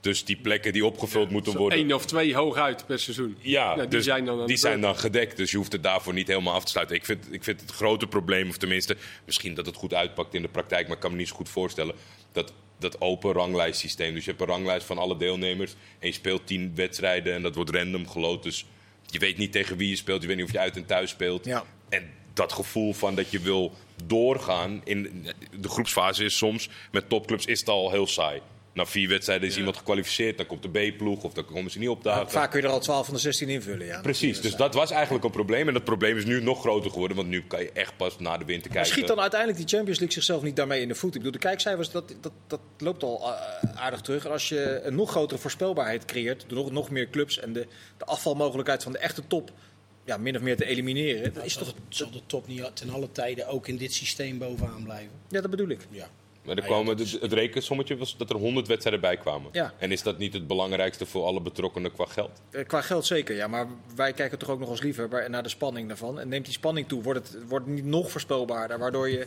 [0.00, 1.78] Dus die plekken die opgevuld moeten worden.
[1.78, 3.36] Eén of twee hooguit per seizoen.
[3.40, 5.36] Ja, die dus zijn dan, die zijn dan gedekt.
[5.36, 6.96] Dus je hoeft het daarvoor niet helemaal af te sluiten.
[6.96, 10.42] Ik vind, ik vind het grote probleem, of tenminste, misschien dat het goed uitpakt in
[10.42, 11.94] de praktijk, maar ik kan me niet zo goed voorstellen.
[12.32, 14.14] Dat, dat open ranglijstsysteem.
[14.14, 15.74] Dus je hebt een ranglijst van alle deelnemers.
[15.98, 18.42] En je speelt tien wedstrijden en dat wordt random geloot.
[18.42, 18.66] Dus
[19.06, 20.22] je weet niet tegen wie je speelt.
[20.22, 21.44] Je weet niet of je uit en thuis speelt.
[21.44, 21.64] Ja.
[21.88, 23.72] En dat gevoel van dat je wil
[24.06, 24.80] doorgaan.
[24.84, 25.26] In
[25.60, 28.40] de groepsfase is soms met topclubs is het al heel saai.
[28.72, 31.88] Na vier wedstrijden is iemand gekwalificeerd, dan komt de B-ploeg of dan komen ze niet
[31.88, 32.30] op dagen.
[32.30, 33.86] Vaak kun je er al 12 van de 16 invullen.
[33.86, 34.00] Ja.
[34.00, 35.68] Precies, dus dat was eigenlijk een probleem.
[35.68, 38.38] En dat probleem is nu nog groter geworden, want nu kan je echt pas na
[38.38, 38.92] de winter Maar kijken.
[38.92, 41.14] schiet dan uiteindelijk die Champions League zichzelf niet daarmee in de voet?
[41.14, 44.24] Ik bedoel, de kijkcijfers, dat, dat, dat loopt al eh, aardig terug.
[44.24, 47.66] En als je een nog grotere voorspelbaarheid creëert, door nog, nog meer clubs en de,
[47.98, 49.52] de afvalmogelijkheid van de echte top
[50.04, 51.74] ja, min of meer te elimineren, dat is toch...
[51.88, 55.10] Zal de top niet ten alle tijden ook in dit systeem bovenaan blijven?
[55.28, 55.86] Ja, dat bedoel ik.
[55.90, 56.08] Ja.
[56.44, 59.16] Maar er Ah, kwamen, dat is- het, het rekensommetje was dat er 100 wedstrijden bij
[59.16, 59.48] kwamen.
[59.52, 59.72] Ja.
[59.78, 62.40] En is dat niet het belangrijkste voor alle betrokkenen qua geld?
[62.50, 63.46] Eh, Qua geld zeker, ja.
[63.46, 66.20] Maar wij kijken toch ook nog eens liever naar de spanning daarvan.
[66.20, 69.26] En neemt die spanning toe, wordt het, wordt het niet nog voorspelbaarder, waardoor je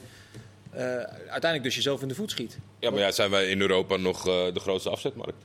[0.72, 2.58] eh, uiteindelijk dus jezelf in de voet schiet.
[2.80, 5.44] Ja, maar ja, zijn wij in Europa nog eh, de grootste afzetmarkt?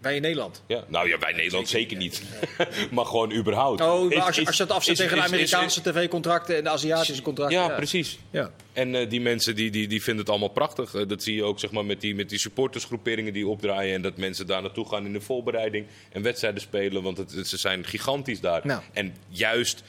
[0.00, 0.62] Wij in Nederland.
[0.66, 0.84] Ja.
[0.88, 2.22] Nou ja, wij Nederland zeker niet.
[2.90, 3.80] maar gewoon überhaupt.
[3.80, 6.64] Oh, Is- als je, is- als je dat afzet is- tegen de Amerikaanse tv-contracten en
[6.64, 7.58] de Aziatische contracten.
[7.58, 8.18] Ja, precies.
[8.30, 8.50] Ja.
[8.72, 10.94] En eh, die mensen die, die, die vinden het allemaal prachtig.
[10.94, 13.94] Eh, dat zie je ook zeg maar, met, die, met die supportersgroeperingen die opdraaien.
[13.94, 17.02] En dat mensen daar naartoe gaan in de voorbereiding en wedstrijden spelen.
[17.02, 18.60] Want het, het- ze zijn gigantisch daar.
[18.66, 18.80] Nou.
[18.92, 19.82] En juist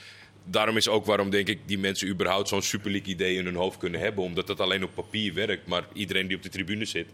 [0.44, 3.56] daarom is ook waarom denk ik die mensen überhaupt zo'n Super League idee in hun
[3.56, 4.24] hoofd kunnen hebben.
[4.24, 5.68] Omdat dat alleen op papier werkt.
[5.68, 7.08] Maar iedereen die op de tribune zit,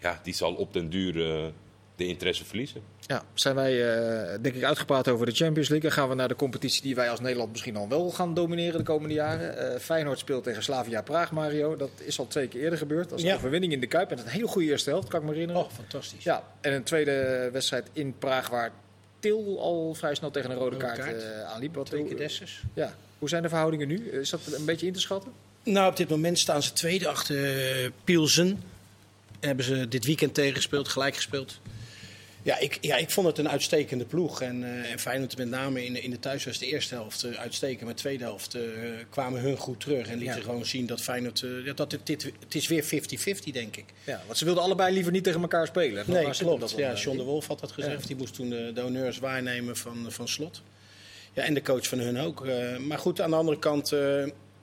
[0.00, 1.46] ja, die zal op den duur eh,
[1.98, 2.80] de interesse verliezen.
[3.06, 5.88] Ja, zijn wij eh, denk ik uitgepraat over de Champions League.
[5.90, 8.78] Dan gaan we naar de competitie die wij als Nederland misschien al wel gaan domineren
[8.78, 9.72] de komende jaren.
[9.74, 11.76] Eh, Feyenoord speelt tegen Slavia Praag, Mario.
[11.76, 13.08] Dat is al twee keer eerder gebeurd.
[13.08, 14.10] Dat is een overwinning in de Kuip.
[14.10, 15.62] Met een hele goede eerste helft, kan ik me herinneren.
[15.62, 16.24] Oh, fantastisch.
[16.24, 18.72] Ja, en een tweede wedstrijd in Praag waar
[19.20, 21.22] Til al vrij snel tegen een rode, Rode kaart, kaart.
[21.22, 21.74] eh, aanliep.
[21.74, 22.62] Wat, Twee hoe, keer Dessers.
[22.74, 22.94] ja.
[23.18, 24.08] hoe zijn de verhoudingen nu?
[24.10, 25.32] Is dat een beetje in te schatten?
[25.62, 28.62] Nou, op dit moment staan ze tweede achter eh, Pielsen.
[29.40, 31.60] Hebben ze dit weekend tegengespeeld, gelijk gespeeld.
[32.48, 34.42] Ja, ik, ja, ik vond het een uitstekende ploeg.
[34.42, 37.80] En, en Feyenoord met name in, de- in de thuiswedstrijd de eerste helft eh, uitstekend.
[37.84, 38.62] Maar de tweede helft eh,
[39.10, 40.08] kwamen hun goed terug.
[40.08, 40.42] En lieten Ja.
[40.42, 41.44] gewoon zien dat Feyenoord...
[41.74, 43.84] dat het, dit, het is weer 50-50, denk ik.
[44.04, 46.04] Ja, want ze wilden allebei liever niet tegen elkaar spelen.
[46.06, 46.60] Nee, klopt.
[46.60, 47.22] dat Ja, John de?
[47.22, 48.00] Wolf had dat gezegd.
[48.00, 48.06] Ja.
[48.06, 50.62] Die moest toen de, de honneurs waarnemen van, van Slot.
[51.32, 52.46] Ja, en de coach van hun ook.
[52.78, 53.88] Maar goed, aan de andere kant...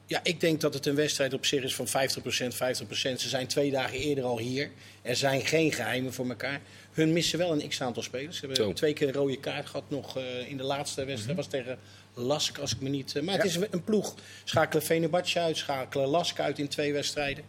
[0.08, 1.96] ja, ik denk dat het een wedstrijd op zich is van 50%, 50%.
[2.98, 4.70] Ze zijn twee dagen eerder al hier.
[5.02, 6.62] Er zijn geen geheimen voor elkaar.
[6.96, 8.38] Hun missen wel een x-aantal spelers.
[8.38, 8.74] Ze hebben Zo.
[8.74, 11.38] twee keer een rode kaart gehad nog eh, in de laatste wedstrijd.
[11.38, 11.78] was tegen
[12.14, 13.16] Lask, als ik me niet...
[13.16, 13.64] eh, maar het Mhm.
[13.64, 14.16] Is een ploeg.
[14.44, 17.44] Schakelen Venebadje uit, schakelen Lask uit in twee wedstrijden.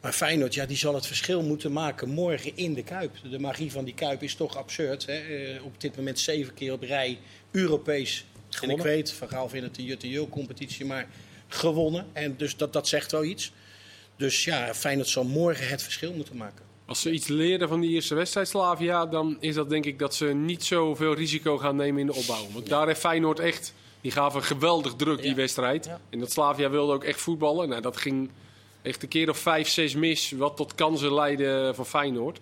[0.00, 3.12] Maar Feyenoord, ja, die zal het verschil moeten maken morgen in de Kuip.
[3.30, 5.06] De magie van die Kuip is toch absurd.
[5.06, 5.12] Hè?
[5.18, 7.18] Eh, op dit moment zeven keer op rij
[7.50, 8.24] Europees.
[8.34, 8.84] En ik Gewonnen.
[8.86, 11.06] weet, Van Gaal vindt het de Jutte Jul competitie, maar
[11.48, 12.06] gewonnen.
[12.12, 13.52] En dus dat, dat zegt wel iets.
[14.16, 16.64] Dus ja, Feyenoord zal morgen het verschil moeten maken.
[16.86, 20.14] Als ze iets leren van die eerste wedstrijd Slavia, dan is dat denk ik dat
[20.14, 22.46] ze niet zoveel risico gaan nemen in de opbouw.
[22.52, 25.90] Want daar heeft Feyenoord echt, die gaven geweldig druk die wedstrijd.
[26.10, 27.68] En dat Slavia wilde ook echt voetballen.
[27.68, 28.30] Nou, dat ging
[28.82, 32.40] echt een keer of vijf, zes mis, wat tot kansen leidde voor Feyenoord.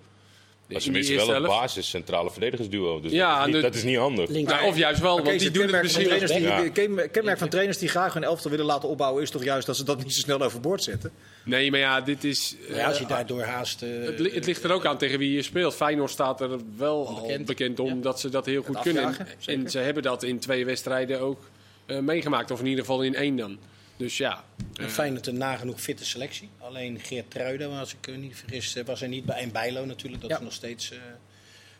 [0.73, 3.01] Maar ze missen wel een basis centrale verdedigersduo.
[3.01, 4.29] Dus Ja, dat, is niet, de- dat is niet handig.
[4.29, 6.33] Nou, of juist wel, want die het doen het kenmerk van misschien trainers
[6.75, 7.07] die, Ja.
[7.09, 9.85] kenmerk- van trainers die graag hun elftal willen laten opbouwen is toch juist dat ze
[9.85, 11.11] dat niet zo snel overboord zetten.
[11.45, 12.57] Nee, maar ja, dit is...
[12.69, 13.83] Ja, als je eh, daardoor haast...
[13.83, 15.75] eh, het, li- het ligt er ook aan tegen wie je speelt.
[15.75, 17.95] Feyenoord staat er wel al bekend om Ja.
[18.01, 19.05] dat ze dat heel goed kunnen.
[19.05, 19.63] afjagen, En, zeker.
[19.65, 21.41] en ze hebben dat in twee wedstrijden ook
[21.87, 22.51] eh, meegemaakt.
[22.51, 23.59] Of in ieder geval in één dan.
[24.03, 24.45] Dus ja,
[24.77, 26.49] En Feyenoord een nagenoeg fitte selectie.
[26.59, 29.37] Alleen Geert Truiden, als ik me niet vergis, eh, was er niet bij.
[29.41, 30.37] En Bijlo natuurlijk, dat Ja.
[30.37, 30.99] is nog steeds eh,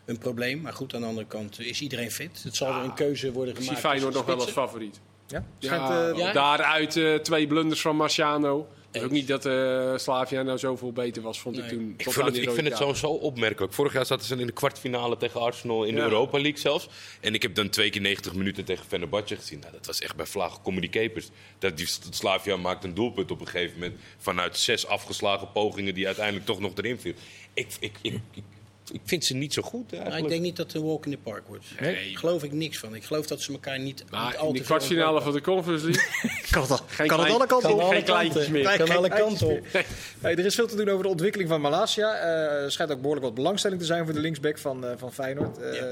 [0.05, 0.61] een probleem.
[0.61, 2.43] Maar goed, aan de andere kant eh, is iedereen fit.
[2.43, 2.77] Het zal Ja.
[2.77, 3.85] er een keuze worden ik zie gemaakt.
[3.85, 4.99] Feyenoord nog wel als favoriet.
[5.27, 5.43] Ja?
[5.59, 6.31] Ja, Schijnt, eh, ja.
[6.31, 8.67] Daaruit eh, twee blunders van Marciano.
[8.93, 11.93] Is ook niet dat eh Slavia nou zoveel beter was, vond ik toen.
[11.97, 13.73] Ik, vind het, ik vind het zo, zo opmerkelijk.
[13.73, 16.01] Vorig jaar zaten ze in de kwartfinale tegen Arsenal in de.
[16.01, 16.89] Europa League zelfs.
[17.19, 19.59] En ik heb dan twee keer 90 minuten tegen Fenerbahce gezien.
[19.59, 20.25] Nou, dat was echt bij
[20.63, 21.29] comedy capers.
[21.59, 26.05] Dat die Slavia maakt een doelpunt op een gegeven moment vanuit zes afgeslagen pogingen die
[26.05, 27.13] uiteindelijk toch nog erin viel.
[27.53, 28.43] Ik, ik, ik, ik,
[28.91, 30.23] ik vind ze niet zo goed Nou, eigenlijk.
[30.23, 31.65] ik denk niet dat het een walk in the park wordt.
[31.79, 31.93] Nee.
[31.93, 32.95] Daar geloof ik niks van.
[32.95, 35.41] Ik geloof dat ze elkaar niet, niet Maar al in te de kwartfinale van de
[35.41, 36.31] Conference League.
[36.51, 37.83] Kan het, al, Geen kan het alle kanten kan op?
[37.85, 38.77] alle Geen kleintjes meer.
[38.77, 39.65] Kan alle kanten op.
[40.21, 42.15] er is veel te doen over de ontwikkeling van Malasia.
[42.15, 45.13] Eh, Er schijnt ook behoorlijk wat belangstelling te zijn voor de linksback van, eh, van
[45.13, 45.57] Feyenoord.
[45.57, 45.85] Eh, Ja.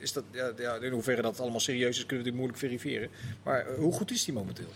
[0.00, 3.08] is dat, ja, ja, in hoeverre dat allemaal serieus is, kunnen we natuurlijk moeilijk verifiëren.
[3.42, 4.68] Maar hoe goed is die momenteel?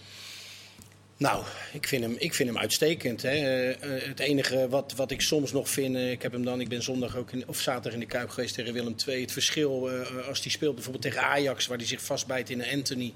[1.23, 3.23] Nou, ik vind hem, ik vind hem uitstekend.
[3.23, 3.29] Hè.
[3.29, 6.61] Eh, eh, het enige wat, wat ik soms nog vind, eh, ik heb hem dan,
[6.61, 9.21] ik ben zondag ook in, of zaterdag in de Kuip geweest tegen Willem II.
[9.21, 9.91] Het verschil
[10.29, 13.13] als hij speelt bijvoorbeeld tegen Ajax, waar hij zich vastbijt in een Anthony.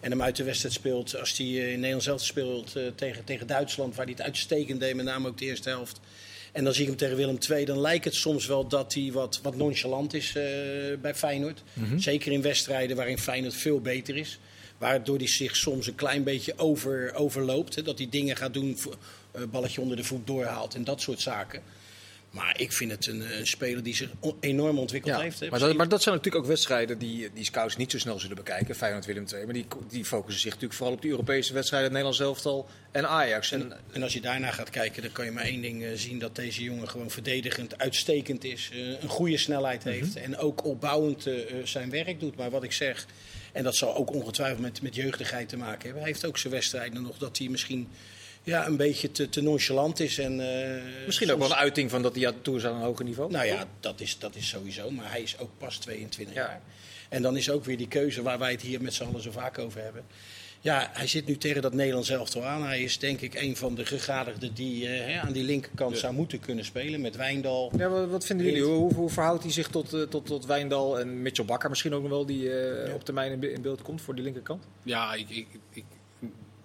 [0.00, 1.16] En hem uit de wedstrijd speelt.
[1.16, 5.04] Als hij in Nederland zelf speelt tegen, tegen Duitsland, waar hij het uitstekend deed, met
[5.04, 6.00] name ook de eerste helft.
[6.52, 7.64] En dan zie ik hem tegen Willem II.
[7.64, 10.32] Dan lijkt het soms wel dat hij wat, wat nonchalant is
[11.00, 11.62] bij Feyenoord.
[11.96, 14.38] Zeker in wedstrijden waarin Feyenoord veel beter is.
[14.78, 17.74] Waardoor hij zich soms een klein beetje over, overloopt.
[17.74, 18.78] Hè, dat hij dingen gaat doen,
[19.32, 21.62] eh, balletje onder de voet doorhaalt en dat soort zaken.
[22.30, 24.10] Maar ik vind het een, een speler die zich
[24.40, 25.40] enorm ontwikkeld heeft.
[25.40, 25.48] hè.
[25.50, 28.36] maar, dat, maar dat zijn natuurlijk ook wedstrijden die, die scouts niet zo snel zullen
[28.36, 28.74] bekijken.
[28.74, 29.44] Feyenoord Willem II.
[29.44, 31.88] Maar die, die focussen zich natuurlijk vooral op de Europese wedstrijden.
[31.88, 33.52] Nederlands elftal en Ajax.
[33.52, 36.18] En, En als je daarna gaat kijken, dan kan je maar één ding eh, zien:
[36.18, 38.70] dat deze jongen gewoon verdedigend uitstekend is.
[38.72, 40.16] eh, een goede snelheid heeft.
[40.16, 41.26] En ook opbouwend
[41.64, 42.36] zijn werk doet.
[42.36, 43.06] Maar wat ik zeg,
[43.52, 46.02] en dat zal ook ongetwijfeld met, met jeugdigheid te maken hebben.
[46.02, 47.88] Hij heeft ook zijn wedstrijden nog dat hij misschien
[48.42, 50.18] ja, een beetje te, te nonchalant is.
[50.18, 52.80] En, eh, misschien ook wel een uiting van dat hij aan toe is aan een
[52.80, 53.30] hoger niveau.
[53.30, 54.90] Nou ja, dat is, dat is sowieso.
[54.90, 56.42] Maar hij is ook pas 22 Ja.
[56.42, 56.60] jaar.
[57.08, 59.30] En dan is ook weer die keuze waar wij het hier met z'n allen zo
[59.30, 60.04] vaak over hebben.
[60.60, 62.62] Ja, hij zit nu tegen dat Nederlands elftal aan.
[62.62, 66.14] Hij is denk ik een van de gegadigden die eh, hè, aan die linkerkant zou
[66.14, 67.00] moeten kunnen spelen.
[67.00, 67.72] Met Wijndal.
[67.76, 68.62] Ja, wat, wat vinden jullie?
[68.62, 72.00] Hoe, hoe verhoudt hij zich tot, eh, tot, tot Wijndal en Mitchell Bakker misschien ook
[72.02, 74.64] nog wel, die eh, op termijn in, be- in beeld komt voor die linkerkant?
[74.82, 75.84] Ja, ik, ik, ik,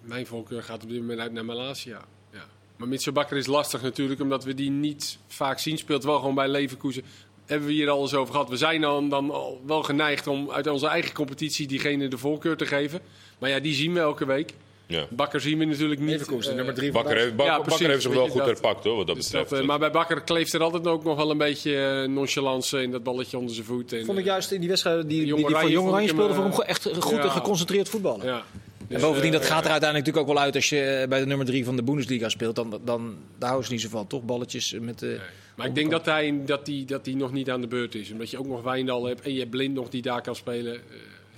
[0.00, 2.04] mijn voorkeur gaat op dit moment uit naar Malasia.
[2.32, 2.44] Ja.
[2.76, 5.78] Maar Mitchell Bakker is lastig natuurlijk, omdat we die niet vaak zien.
[5.78, 7.02] Speelt wel gewoon bij Leverkusen.
[7.46, 8.48] Hebben we hier al eens over gehad.
[8.48, 12.56] We zijn dan, dan al wel geneigd om uit onze eigen competitie diegene de voorkeur
[12.56, 13.00] te geven.
[13.38, 14.54] Maar ja, die zien we elke week.
[14.86, 15.06] Ja.
[15.10, 16.10] Bakker zien we natuurlijk niet.
[16.10, 18.84] Leverkusen, Eh, nummer drie van Bakker, heeft, Bak- Ja, Bakker heeft zich wel goed herpakt
[18.84, 19.50] hoor, wat dat dus betreft.
[19.50, 22.82] dat, eh, maar bij Bakker kleeft er altijd ook nog wel een beetje eh, nonchalance
[22.82, 23.92] in dat balletje onder zijn voet.
[23.92, 26.34] En, Vond ik juist in die wedstrijden die, die, die voor Oranje Jong Oranje speelden,
[26.36, 27.22] voor hem echt goed ja.
[27.22, 28.26] en geconcentreerd voetballen.
[28.26, 28.42] ja.
[28.88, 31.26] En Dus, bovendien, dat gaat er uiteindelijk natuurlijk ook wel uit als je bij de
[31.26, 32.56] nummer drie van de Bundesliga speelt.
[32.56, 34.22] Dan, dan daar houden ze niet zo van, toch?
[34.22, 35.18] Balletjes met de...
[35.56, 38.10] Maar ik denk dat hij, dat, hij, dat hij nog niet aan de beurt is.
[38.10, 40.80] Omdat je ook nog Wijndal hebt en je hebt Blind nog die daar kan spelen.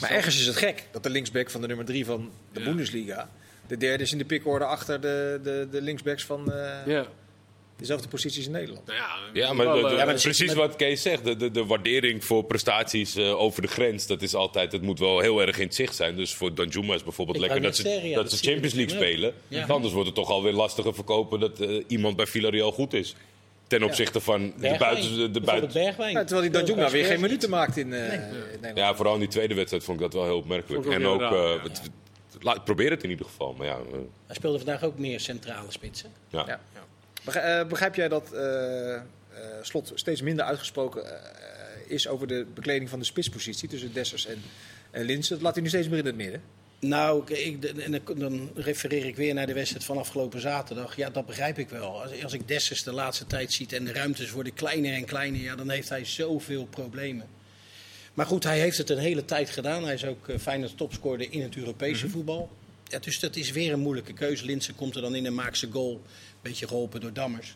[0.01, 2.67] Maar ergens is het gek dat de linksback van de nummer drie van de Ja.
[2.67, 3.31] Bundesliga...
[3.67, 7.07] de derde is in de pickorde achter de, de, de linksbacks van eh, ja.
[7.77, 8.87] dezelfde posities in Nederland.
[8.87, 11.25] Nou ja, Ja, maar, wel, de- eh, de- ja, maar precies wat Kees zegt.
[11.25, 14.99] De, de, de waardering voor prestaties eh, over de grens, dat is altijd, het moet
[14.99, 16.17] wel heel erg in het zicht zijn.
[16.17, 17.83] Dus voor Danjuma is bijvoorbeeld Ik lekker dat ze,
[18.15, 19.35] dat dat ze Champions League spelen.
[19.49, 19.67] Ja.
[19.67, 23.15] Anders wordt het toch alweer lastiger verkopen dat eh, iemand bij Villarreal goed is.
[23.67, 24.79] Ten opzichte van de Bergwijn.
[24.79, 25.17] buiten...
[25.17, 26.13] De, de buiten Bergwijn.
[26.13, 28.77] Ja, terwijl die Danjuma Hij weer geen minuten maakt in, eh, Nederland.
[28.77, 30.85] ja, vooral in die tweede wedstrijd vond ik dat wel heel opmerkelijk.
[30.85, 31.83] Ik En ook ook, eh, het-
[32.41, 33.53] laat- probeer het in ieder geval.
[33.53, 33.93] Maar ja, eh,
[34.27, 36.11] Hij speelde vandaag ook meer centrale spitsen.
[36.29, 36.45] ja.
[36.47, 36.61] Ja.
[37.25, 39.03] Begrijp, begrijp jij dat eh, eh,
[39.63, 41.21] Slot steeds minder uitgesproken eh,
[41.87, 44.43] is over de bekleding van de spitspositie tussen Dessers en,
[44.91, 45.35] en Linsen?
[45.35, 46.43] Dat laat hij nu steeds meer in het midden.
[46.89, 50.97] Nou, ik, en dan- refereer ik weer naar de wedstrijd van afgelopen zaterdag.
[50.97, 52.03] Ja, dat begrijp ik wel.
[52.03, 55.41] Als, als ik Dessers de laatste tijd ziet en de ruimtes worden kleiner en kleiner,
[55.41, 57.27] ja, dan heeft hij zoveel problemen.
[58.15, 59.85] Maar goed, hij heeft het een hele tijd gedaan.
[59.85, 62.51] Hij is ook uh, Feyenoord topscorer in het Europese voetbal.
[62.85, 64.45] Ja, dus dat is weer een moeilijke keuze.
[64.45, 66.03] Linsen komt er dan in en maakt zijn goal.
[66.43, 67.55] Beetje geholpen door Dammers.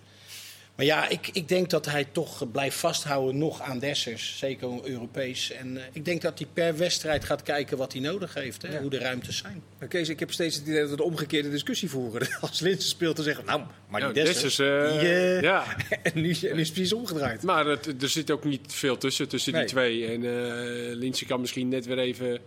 [0.80, 4.38] Maar ja, ik, ik denk dat hij toch blijft vasthouden nog aan Dessers.
[4.38, 5.50] Zeker Europees.
[5.50, 8.62] En eh, ik denk dat hij per wedstrijd gaat kijken wat hij nodig heeft.
[8.62, 8.80] Hè, Ja.
[8.80, 9.62] Hoe de ruimtes zijn.
[9.78, 12.28] Maar Kees, ik heb steeds het idee dat we de omgekeerde discussie voeren.
[12.40, 14.56] Als Linsen speelt, dan zeggen we, nou, maar die ja, Dessers...
[14.56, 15.76] Dessers, eh, die, eh, ja.
[16.02, 17.42] en, nu, en nu is het precies omgedraaid.
[17.42, 19.62] Maar het, er zit ook niet veel tussen, tussen Nee.
[19.62, 20.06] die twee.
[20.06, 22.38] En eh Linse kan misschien net weer even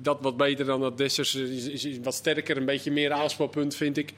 [0.00, 1.34] dat wat beter dan dat Dessers.
[1.34, 4.12] Is, is, is wat sterker, een beetje meer aanspelpunt vind ik.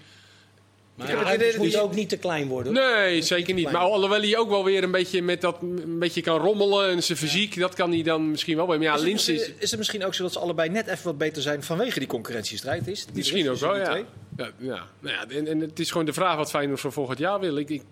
[0.97, 2.75] Maar heb ja, het idee het dat moet hij- ook niet te klein worden.
[2.77, 2.85] hoor.
[2.97, 3.71] Nee, zeker niet.
[3.71, 7.03] Maar alhoewel hij ook wel weer een beetje met dat een beetje kan rommelen en
[7.03, 8.67] zijn fysiek, dat kan hij dan misschien wel.
[8.67, 11.05] Maar ja, is, is misschien, is het misschien ook zo dat ze allebei net even
[11.05, 13.05] wat beter zijn vanwege die concurrentiestrijd is?
[13.07, 13.85] Die misschien is ook wel, ja.
[13.85, 14.05] twee?
[14.37, 14.87] ja, ja.
[15.01, 17.57] Nou ja en, en het is gewoon de vraag wat Feyenoord voor volgend jaar wil.
[17.57, 17.83] Ik, ik,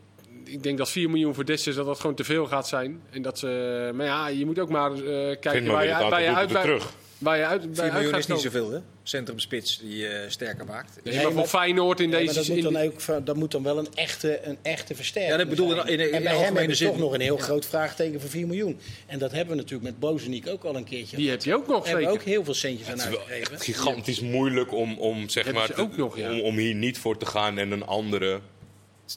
[0.44, 3.02] ik denk dat 4 miljoen voor Dessers dat dat gewoon te veel gaat zijn.
[3.10, 5.00] En dat ze, maar ja, je moet ook maar eh,
[5.40, 6.92] kijken waar je, waar je uit bij, terug.
[7.18, 8.78] Waar je uit, bij 4 uit miljoen gaat is niet zoveel, hè?
[9.02, 10.90] Centrumspits die eh, sterker maakt.
[10.94, 12.34] Nee, Nee, maar voor maar- Feyenoord in Ja, deze...
[12.34, 15.32] dat, moet dan die- ook, van- dat moet dan wel een echte, een echte versterking
[15.32, 15.86] Ja, dat bedoel zijn.
[15.86, 18.30] in- in- in en bij hem hebben we toch nog een heel groot vraagteken voor
[18.30, 18.78] 4 miljoen.
[19.06, 21.44] En dat hebben we natuurlijk met Bozeniek ook al een keertje die gehad.
[21.44, 23.18] heb je ook nog Daar hebben we ook heel veel centjes aan Het is wel
[23.28, 23.60] uitgegeven.
[23.60, 26.30] gigantisch moeilijk om, om, zeg maar, ze te- ook nog, ja.
[26.32, 28.40] om, om hier niet voor te gaan en een andere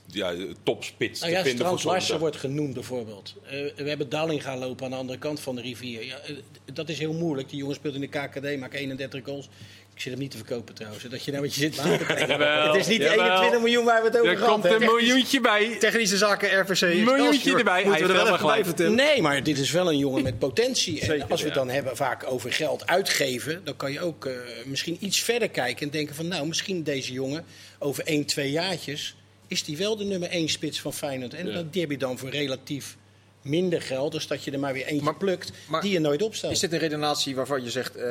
[0.05, 0.33] ja,
[0.63, 2.19] topspits Nou te ja, vinden Strand Larsen zondag.
[2.21, 3.35] wordt genoemd bijvoorbeeld.
[3.43, 6.05] Eh, we hebben Dalling gaan lopen aan de andere kant van de rivier.
[6.05, 6.35] Ja, eh,
[6.73, 7.49] dat is heel moeilijk.
[7.49, 9.49] Die jongen speelt in de KKD, maakt 31 goals.
[9.93, 11.03] Ik zit hem niet te verkopen trouwens.
[11.03, 12.27] Dat je nou wat je zit aan te kijken.
[12.27, 13.25] Jawel, Het is niet jawel.
[13.25, 14.87] 21 miljoen waar we het over Er gehad komt een hebben.
[14.95, 15.75] miljoentje bij.
[15.79, 17.57] Technische zaken, RVC, Miljoentje Excelsior.
[17.57, 17.83] erbij.
[17.83, 18.95] Moeten we Hij er wel vertellen.
[18.95, 20.99] Nee, maar dit is wel een jongen met potentie.
[20.99, 24.25] En Zeker, als we het dan hebben vaak over geld uitgeven, dan kan je ook
[24.25, 24.33] eh,
[24.65, 27.45] misschien iets verder kijken en denken van nou, misschien deze jongen
[27.79, 29.15] over 1, 2 jaartjes
[29.47, 31.33] is die wel de nummer 1 spits van Feyenoord.
[31.33, 31.63] En Ja.
[31.71, 32.97] die heb je dan voor relatief
[33.41, 36.21] minder geld, dus dat je er maar weer eentje Maar- plukt maar- die je nooit
[36.21, 36.51] opstelt.
[36.51, 38.05] Is dit een redenatie waarvan je zegt, eh,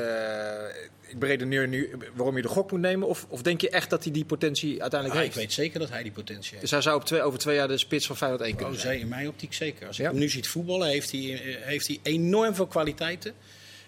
[1.09, 3.09] ik beredeneer nu waarom je de gok moet nemen?
[3.09, 5.47] Of, of denk je echt dat hij die potentie uiteindelijk Ah, ik heeft?
[5.47, 6.61] weet zeker dat hij die potentie heeft.
[6.61, 8.81] Dus hij zou op twee, over twee jaar de spits van Feyenoord 1 Oh, kunnen
[8.81, 8.93] zijn.
[8.93, 9.87] zee, in mijn optiek zeker.
[9.87, 10.11] Als ik Ja?
[10.11, 13.33] hem nu ziet voetballen, heeft hij, eh, heeft hij enorm veel kwaliteiten.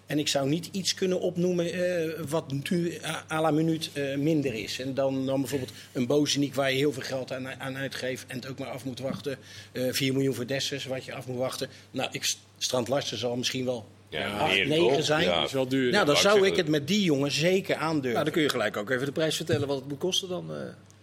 [0.08, 4.16] En ik zou niet iets kunnen opnoemen eh, wat nu à- à la minuut eh,
[4.16, 4.80] minder is.
[4.80, 8.36] En dan, dan bijvoorbeeld een Bozeniek waar je heel veel geld aan, aan uitgeeft en
[8.36, 9.36] het ook maar af moet wachten.
[9.72, 11.68] Eh 4 miljoen voor Dessers, wat je af moet wachten.
[11.90, 15.04] Nou, ik, Strand Larsen zal misschien wel Ja, 8, meer 9 toch?
[15.04, 15.24] zijn.
[15.24, 15.34] Ja.
[15.38, 15.92] Dat is wel duur.
[15.92, 18.12] Nou, dan zou ik het met die jongen zeker aandurven.
[18.12, 20.50] Nou, dan kun je gelijk ook even de prijs vertellen wat het moet kosten dan.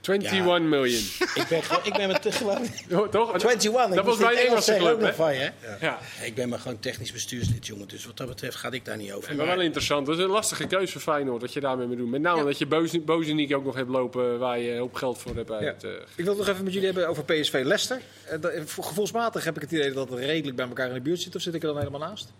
[0.09, 0.13] Eh.
[0.31, 1.03] 21 miljoen.
[1.35, 2.57] ik, ben, ik ben met gewoon...
[2.91, 3.33] Oh, Toch?
[3.33, 5.13] 21, ik Dat was Engels Engelse club, hè?
[5.13, 5.39] van je.
[5.59, 5.85] hè?
[5.85, 5.99] Ja.
[6.23, 7.87] Ik ben maar gewoon technisch bestuurslid, jongen.
[7.87, 9.35] Dus wat dat betreft gaat ik daar niet over.
[9.35, 10.05] Maar wel interessant.
[10.05, 12.09] Dat is een lastige keuze voor Feyenoord, wat je daarmee moet doen.
[12.09, 15.35] Met name dat je Boze- Bozeniek ook nog hebt lopen waar je op geld voor
[15.35, 15.81] hebt uit.
[15.81, 15.89] Ja.
[15.89, 18.01] eh, Ik wil het nog even met jullie hebben over PSV Leicester.
[18.25, 21.01] Eh, dat- voor- Gevoelsmatig heb ik het idee dat het redelijk bij elkaar in de
[21.01, 21.35] buurt zit.
[21.35, 22.33] Of zit ik er dan helemaal naast?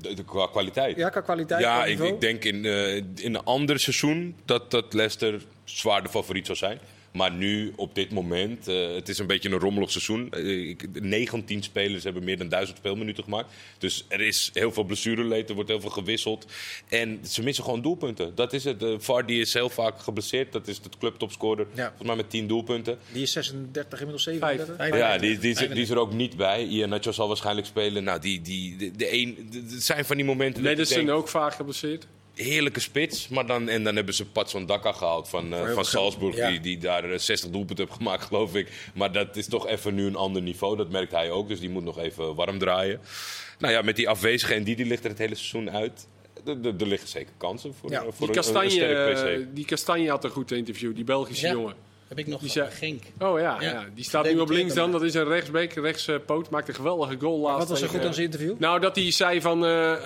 [0.00, 0.96] De, de- qua kwaliteit.
[0.96, 5.42] Ja, qua kwaliteit, Ja, ik, denk in, eh, in een ander seizoen dat, dat Leicester
[5.64, 6.78] zwaar de favoriet zou zijn.
[7.16, 10.30] Maar nu, op dit moment, eh, het is een beetje een rommelig seizoen.
[10.30, 13.52] Eh, ik- 19 spelers hebben meer dan 1000 speelminuten gemaakt.
[13.78, 16.46] Dus er is heel veel blessureleed, er wordt heel veel gewisseld.
[16.88, 18.34] En ze missen gewoon doelpunten.
[18.34, 18.82] Dat is het.
[18.82, 20.52] Uh, Vardy is heel vaak geblesseerd.
[20.52, 21.66] Dat is de clubtopscorer.
[21.74, 21.86] Ja.
[21.86, 22.98] Volgens mij met 10 doelpunten.
[23.12, 24.76] Die is 36, inmiddels 37.
[24.76, 24.94] Vijf.
[24.96, 26.64] Ja, die, die, is, die is er ook niet bij.
[26.66, 28.04] Ian Nacho zal waarschijnlijk spelen.
[28.04, 31.12] Nou, die, die, de, de een, de- zijn van die momenten dat je Nederson denkt,
[31.12, 32.06] ook vaak geblesseerd.
[32.36, 33.28] Heerlijke spits.
[33.28, 36.36] Maar dan, en dan hebben ze Patson Daka gehaald van, eh, heel van Salzburg.
[36.36, 36.48] Ja.
[36.50, 38.90] Die, die daar eh, 60 doelpunten heeft gemaakt, geloof ik.
[38.94, 40.76] Maar dat is toch even nu een ander niveau.
[40.76, 41.48] Dat merkt hij ook.
[41.48, 43.00] Dus die moet nog even warm draaien.
[43.58, 46.06] Nou ja, met die afwezige en die, die ligt er het hele seizoen uit.
[46.46, 49.46] Er- liggen zeker kansen voor, Ja, eh, voor Die een, een Kastanje, sterk eh, PC.
[49.54, 51.52] die Kastanje had een goed interview, die Belgische Ja.
[51.52, 51.74] jongen.
[52.08, 53.02] Heb ik nog Die zei- Genk.
[53.18, 53.70] Oh ja, Ja.
[53.70, 53.84] ja.
[53.94, 54.92] die staat nu op links dan.
[54.92, 56.50] Dat is een rechtsbeek, rechtspoot.
[56.50, 57.58] Maakt een geweldige goal laatst.
[57.58, 58.54] Wat was er goed aan zijn interview?
[58.58, 60.00] Nou, dat hij zei van, eh, eh,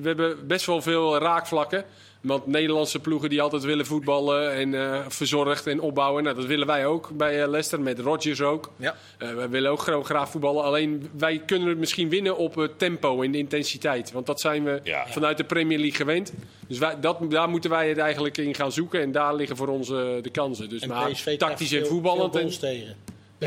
[0.00, 1.84] we hebben best wel veel raakvlakken.
[2.24, 6.22] Want Nederlandse ploegen die altijd willen voetballen en eh, verzorgd en opbouwen.
[6.22, 8.70] Nou, dat willen wij ook bij eh, Leicester, met Rodgers ook.
[8.76, 8.96] Ja.
[9.18, 10.64] Eh, wij willen ook gra- graag voetballen.
[10.64, 14.12] Alleen wij kunnen het misschien winnen op het tempo en de intensiteit.
[14.12, 15.06] Want dat zijn we Ja.
[15.08, 16.32] vanuit de Premier League gewend.
[16.68, 19.00] Dus wij, dat, daar moeten wij het eigenlijk in gaan zoeken.
[19.00, 20.68] En daar liggen voor ons de kansen.
[20.68, 22.32] Dus En maar PSV tactisch en voetballend.
[22.32, 22.96] Veel en- goals tegen.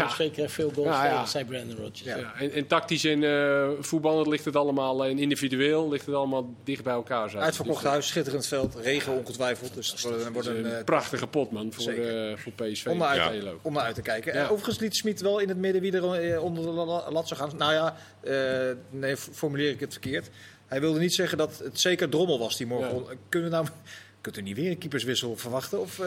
[0.06, 1.12] PSV krijgt veel goals Ja, ja.
[1.12, 2.02] tegen, zei Brandon Rodgers.
[2.04, 6.54] Ja, en, en tactisch en eh voetballend ligt het allemaal, en individueel ligt het allemaal
[6.64, 7.38] dicht bij elkaar.
[7.38, 9.74] Uitverkocht huis, schitterend veld, regen ongetwijfeld.
[9.74, 12.32] Dus het wordt, een- wordt een, een eh, prachtige pot, man, voor, Zeker.
[12.32, 12.86] eh, voor PSV.
[12.88, 13.30] om, naar uit, Ja.
[13.32, 13.58] Heel leuk.
[13.62, 14.34] om naar uit te kijken.
[14.34, 14.44] Ja.
[14.44, 17.12] Eh, overigens liet Smit wel in het midden wie er eh, onder de la- la-
[17.12, 17.52] lat zou gaan.
[17.58, 20.30] Nou ja, eh, nee, formuleer ik het verkeerd.
[20.66, 22.96] Hij wilde niet zeggen dat het zeker Drommel was die morgen.
[22.96, 23.04] Ja.
[23.30, 23.68] Kunnen we nou,
[24.22, 25.80] kunt u niet weer een keeperswissel verwachten?
[25.82, 26.06] Of, eh,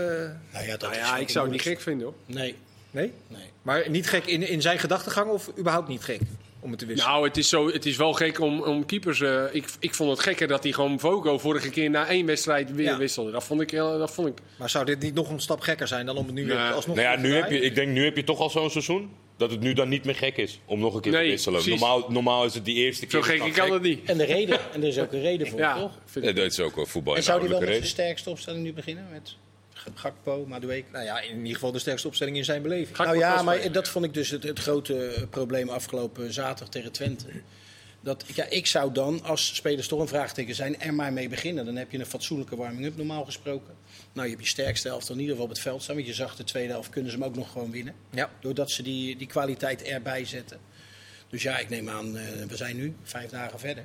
[0.52, 2.14] Nou ja, dat Nou is ja, ik zou het niet gek vinden, hoor.
[2.26, 2.54] Nee,
[2.90, 3.12] nee?
[3.28, 3.42] nee.
[3.62, 6.20] Maar niet gek in, in zijn gedachtegang of überhaupt niet gek
[6.60, 7.12] om het te wisselen?
[7.12, 9.20] Nou, het is, zo, het is wel gek om, om keepers...
[9.20, 12.72] eh, ik, ik vond het gekker dat hij gewoon Vogo vorige keer na één wedstrijd
[12.74, 12.96] weer Ja.
[12.98, 13.30] wisselde.
[13.30, 13.70] Dat vond ik...
[13.70, 16.26] heel- Dat vond ik Maar zou dit niet nog een stap gekker zijn dan om
[16.26, 16.56] het nu Nee.
[16.56, 18.50] weer alsnog Nou ja, te nu heb je, ik denk nu heb je toch al
[18.50, 19.10] zo'n seizoen.
[19.36, 21.68] Dat het nu dan niet meer gek is om nog een keer Nee, te wisselen.
[21.68, 23.20] Normaal, normaal is het die eerste keer.
[23.22, 24.00] zo gek ik kan het niet.
[24.04, 25.92] En de reden, en er is ook een reden voor, Ja, toch?
[26.14, 27.16] Ja, dat is ook wel voetbal.
[27.16, 29.06] En zou die wel met zijn sterkste opstelling nu beginnen?
[29.12, 29.36] Met
[29.94, 30.90] Gakpo, Madueke?
[30.92, 32.98] Nou ja, in ieder geval de sterkste opstelling in zijn beleving.
[32.98, 33.72] Nou ja, maar spelen.
[33.72, 37.26] dat vond ik dus het, het grote probleem afgelopen zaterdag tegen Twente.
[38.02, 41.64] Dat, ja, ik zou dan, als spelers toch een vraagteken zijn, er maar mee beginnen.
[41.64, 43.74] Dan heb je een fatsoenlijke warming-up normaal gesproken.
[44.12, 45.94] Nou, je hebt je sterkste helft in ieder geval op het veld staan.
[45.94, 47.94] Want je zag de tweede helft kunnen ze hem ook nog gewoon winnen.
[48.10, 48.30] Ja.
[48.40, 50.58] Doordat ze die, die kwaliteit erbij zetten.
[51.28, 53.84] Dus ja, ik neem aan, eh, we zijn nu vijf dagen verder.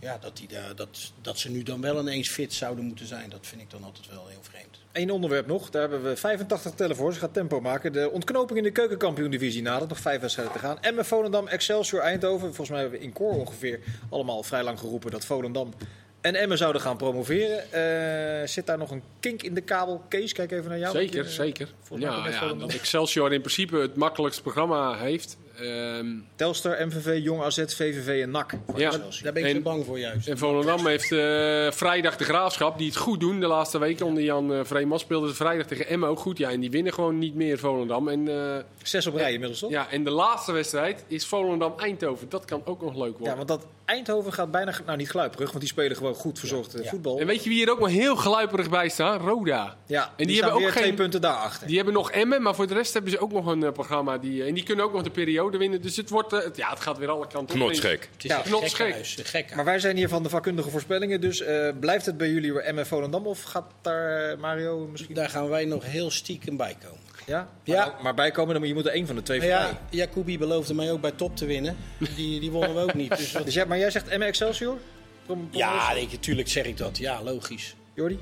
[0.00, 3.46] ja, dat, die dat, dat ze nu dan wel ineens fit zouden moeten zijn, dat
[3.46, 4.79] vind ik dan altijd wel heel vreemd.
[4.92, 7.12] Eén onderwerp nog, daar hebben we 85 tellen voor.
[7.12, 7.92] Ze gaat tempo maken.
[7.92, 9.88] De ontknoping in de keukenkampioen-divisie nadert.
[9.88, 10.80] Nog vijf wedstrijden te gaan.
[10.82, 12.46] Emmen, Volendam, Excelsior, Eindhoven.
[12.46, 13.80] Volgens mij hebben we in koor ongeveer
[14.10, 15.72] allemaal vrij lang geroepen dat Volendam
[16.20, 17.72] en Emmen zouden gaan promoveren.
[17.72, 20.02] Eh, zit daar nog een kink in de kabel?
[20.08, 20.96] Kees, kijk even naar jou.
[20.96, 21.68] Zeker, Eh, zeker.
[21.96, 25.36] Ja, ja, dat Excelsior in principe het makkelijkste programma heeft.
[25.60, 26.06] Ehm,
[26.36, 28.52] Telstar, MVV, Jong AZ, VVV en NAC.
[28.76, 28.90] Ja.
[28.90, 30.28] Daar ben ik En- zo bang voor juist.
[30.28, 34.06] en Volendam heeft eh, vrijdag de Graafschap, die het goed doen de laatste weken.
[34.06, 36.38] Onder Jan uh, Vreeman speelden ze vrijdag tegen Emmen ook goed.
[36.38, 38.08] Ja, en die winnen gewoon niet meer Volendam.
[38.08, 39.70] En, eh, Zes op rij inmiddels, toch?
[39.70, 42.28] ja, en de laatste wedstrijd is Volendam-Eindhoven.
[42.28, 43.36] Dat kan ook nog leuk Ja, worden.
[43.36, 46.84] want dat Eindhoven gaat bijna, nou niet gluiperig, want die spelen gewoon goed verzorgd eh,
[46.84, 46.90] Ja.
[46.90, 47.18] voetbal.
[47.20, 49.20] En weet je wie hier ook nog heel gluiperig bij staat?
[49.20, 49.76] Roda.
[49.86, 51.66] ja, en die hebben ook weer twee geen- punten daarachter.
[51.66, 54.18] Die hebben nog Emmen, maar voor de rest hebben ze ook nog een eh, programma.
[54.18, 55.82] Die, eh, en die kunnen ook nog de periode winnen.
[55.82, 57.66] Dus het, wordt, het- ja, het gaat weer alle kanten op.
[57.66, 58.08] Knotsgek.
[58.12, 59.06] Het is Ja, knotsgek.
[59.06, 59.54] gekkenhuis.
[59.54, 62.74] Maar wij zijn hier van de vakkundige voorspellingen, dus eh, blijft het bij jullie weer
[62.74, 65.14] MF Volendam of gaat daar Mario misschien?
[65.14, 66.98] Daar gaan wij nog heel stiekem bij komen.
[67.30, 67.48] Ja?
[67.64, 67.84] Ja.
[67.86, 69.50] Maar, maar bijkomen, dan moet je moet er één van de twee vrij.
[69.50, 71.76] ja, Jacobi beloofde mij ook bij top te winnen.
[72.16, 73.16] Die, die wonnen we ook niet.
[73.16, 74.78] Dus wat- Dus jij, maar jij zegt M Excelsior?
[75.26, 76.98] Prom- ja, nee, natuurlijk zeg ik dat.
[76.98, 77.74] Ja, logisch.
[77.94, 78.18] Jordi?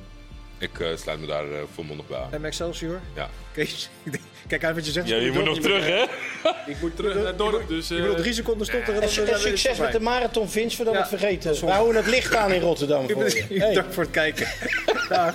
[0.58, 2.40] Ik eh, sluit me daar uh, volmondig bij aan.
[2.40, 3.00] M Excelsior?
[3.14, 3.28] Ja.
[3.52, 5.08] Kees, ik kijk uit wat je zegt.
[5.08, 6.04] Ja, je moet nog terug, hè?
[6.72, 7.68] Ik moet terug naar het dorp.
[7.68, 9.02] Dus, Je eh, moet nog drie seconden stotteren.
[9.02, 11.66] En dan succes met de marathon, Vince, voordat we Ja, het vergeten.
[11.66, 13.08] We houden het licht aan in Rotterdam.
[13.10, 13.44] Voor je.
[13.58, 13.74] Hey.
[13.74, 14.46] Dank voor het kijken.
[15.08, 15.34] Dag.